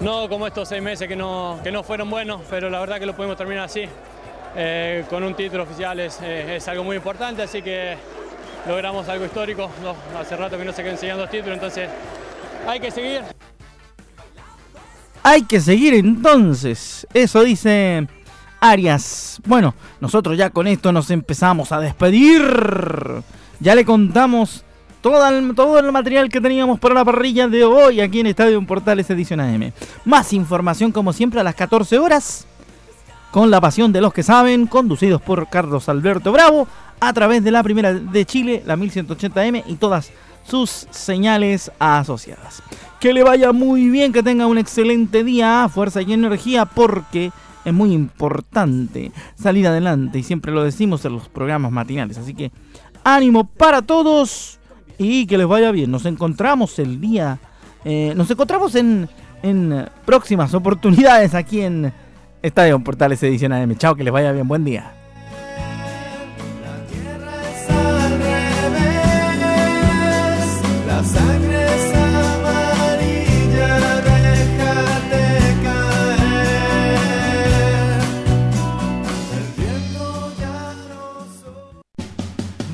No 0.00 0.28
como 0.28 0.46
estos 0.46 0.68
seis 0.68 0.82
meses 0.82 1.08
que 1.08 1.16
no, 1.16 1.58
que 1.64 1.72
no 1.72 1.82
fueron 1.82 2.10
buenos, 2.10 2.42
pero 2.50 2.68
la 2.68 2.80
verdad 2.80 2.98
que 2.98 3.06
lo 3.06 3.16
pudimos 3.16 3.36
terminar 3.36 3.64
así. 3.64 3.84
Eh, 4.54 5.04
con 5.08 5.22
un 5.22 5.34
título 5.34 5.62
oficial 5.62 5.98
es, 6.00 6.20
es 6.20 6.68
algo 6.68 6.84
muy 6.84 6.96
importante, 6.96 7.42
así 7.42 7.62
que 7.62 7.96
logramos 8.68 9.08
algo 9.08 9.24
histórico. 9.24 9.70
Hace 10.18 10.36
rato 10.36 10.58
que 10.58 10.64
no 10.64 10.72
se 10.72 10.86
enseñando 10.88 11.22
dos 11.22 11.30
títulos, 11.30 11.54
entonces 11.54 11.88
hay 12.66 12.78
que 12.78 12.90
seguir. 12.90 13.22
Hay 15.22 15.42
que 15.42 15.60
seguir 15.60 15.94
entonces. 15.94 17.06
Eso 17.14 17.42
dice 17.42 18.06
Arias. 18.60 19.40
Bueno, 19.46 19.74
nosotros 20.00 20.36
ya 20.36 20.50
con 20.50 20.66
esto 20.66 20.92
nos 20.92 21.10
empezamos 21.10 21.72
a 21.72 21.80
despedir. 21.80 22.42
Ya 23.60 23.74
le 23.74 23.84
contamos 23.86 24.65
todo 25.54 25.78
el, 25.78 25.92
material 25.92 26.28
que 26.28 26.40
teníamos 26.40 26.80
para 26.80 26.96
la 26.96 27.04
parrilla 27.04 27.46
de 27.46 27.62
hoy 27.64 28.00
aquí 28.00 28.18
en 28.18 28.26
Estadio 28.26 28.60
Portales 28.66 29.08
Edición 29.08 29.38
AM. 29.38 29.70
Más 30.04 30.32
información 30.32 30.90
como 30.90 31.12
siempre 31.12 31.38
a 31.38 31.44
las 31.44 31.54
14 31.54 32.00
horas. 32.00 32.44
Con 33.30 33.48
la 33.48 33.60
pasión 33.60 33.92
de 33.92 34.00
los 34.00 34.12
que 34.12 34.24
saben, 34.24 34.66
conducidos 34.66 35.22
por 35.22 35.48
Carlos 35.48 35.88
Alberto 35.88 36.32
Bravo 36.32 36.66
a 36.98 37.12
través 37.12 37.44
de 37.44 37.52
la 37.52 37.62
primera 37.62 37.94
de 37.94 38.24
Chile, 38.24 38.64
la 38.66 38.76
1180M 38.76 39.62
y 39.68 39.76
todas 39.76 40.10
sus 40.44 40.88
señales 40.90 41.70
asociadas. 41.78 42.62
Que 42.98 43.12
le 43.12 43.22
vaya 43.22 43.52
muy 43.52 43.88
bien, 43.88 44.12
que 44.12 44.24
tenga 44.24 44.46
un 44.46 44.58
excelente 44.58 45.22
día, 45.22 45.68
fuerza 45.72 46.02
y 46.02 46.12
energía, 46.14 46.64
porque 46.64 47.30
es 47.64 47.72
muy 47.72 47.92
importante 47.92 49.12
salir 49.40 49.68
adelante 49.68 50.18
y 50.18 50.24
siempre 50.24 50.50
lo 50.50 50.64
decimos 50.64 51.04
en 51.04 51.12
los 51.12 51.28
programas 51.28 51.70
matinales. 51.70 52.18
Así 52.18 52.34
que 52.34 52.50
ánimo 53.04 53.44
para 53.44 53.82
todos 53.82 54.58
y 54.98 55.26
que 55.26 55.38
les 55.38 55.46
vaya 55.46 55.70
bien. 55.70 55.90
Nos 55.90 56.06
encontramos 56.06 56.78
el 56.78 57.00
día, 57.00 57.38
eh, 57.84 58.12
nos 58.16 58.30
encontramos 58.30 58.74
en, 58.74 59.08
en 59.42 59.86
próximas 60.04 60.54
oportunidades 60.54 61.34
aquí 61.34 61.60
en 61.60 61.92
Estadio 62.42 62.78
Portales 62.80 63.22
Edición 63.22 63.52
AM. 63.52 63.76
Chao, 63.76 63.94
que 63.94 64.04
les 64.04 64.12
vaya 64.12 64.32
bien, 64.32 64.48
buen 64.48 64.64
día. 64.64 64.95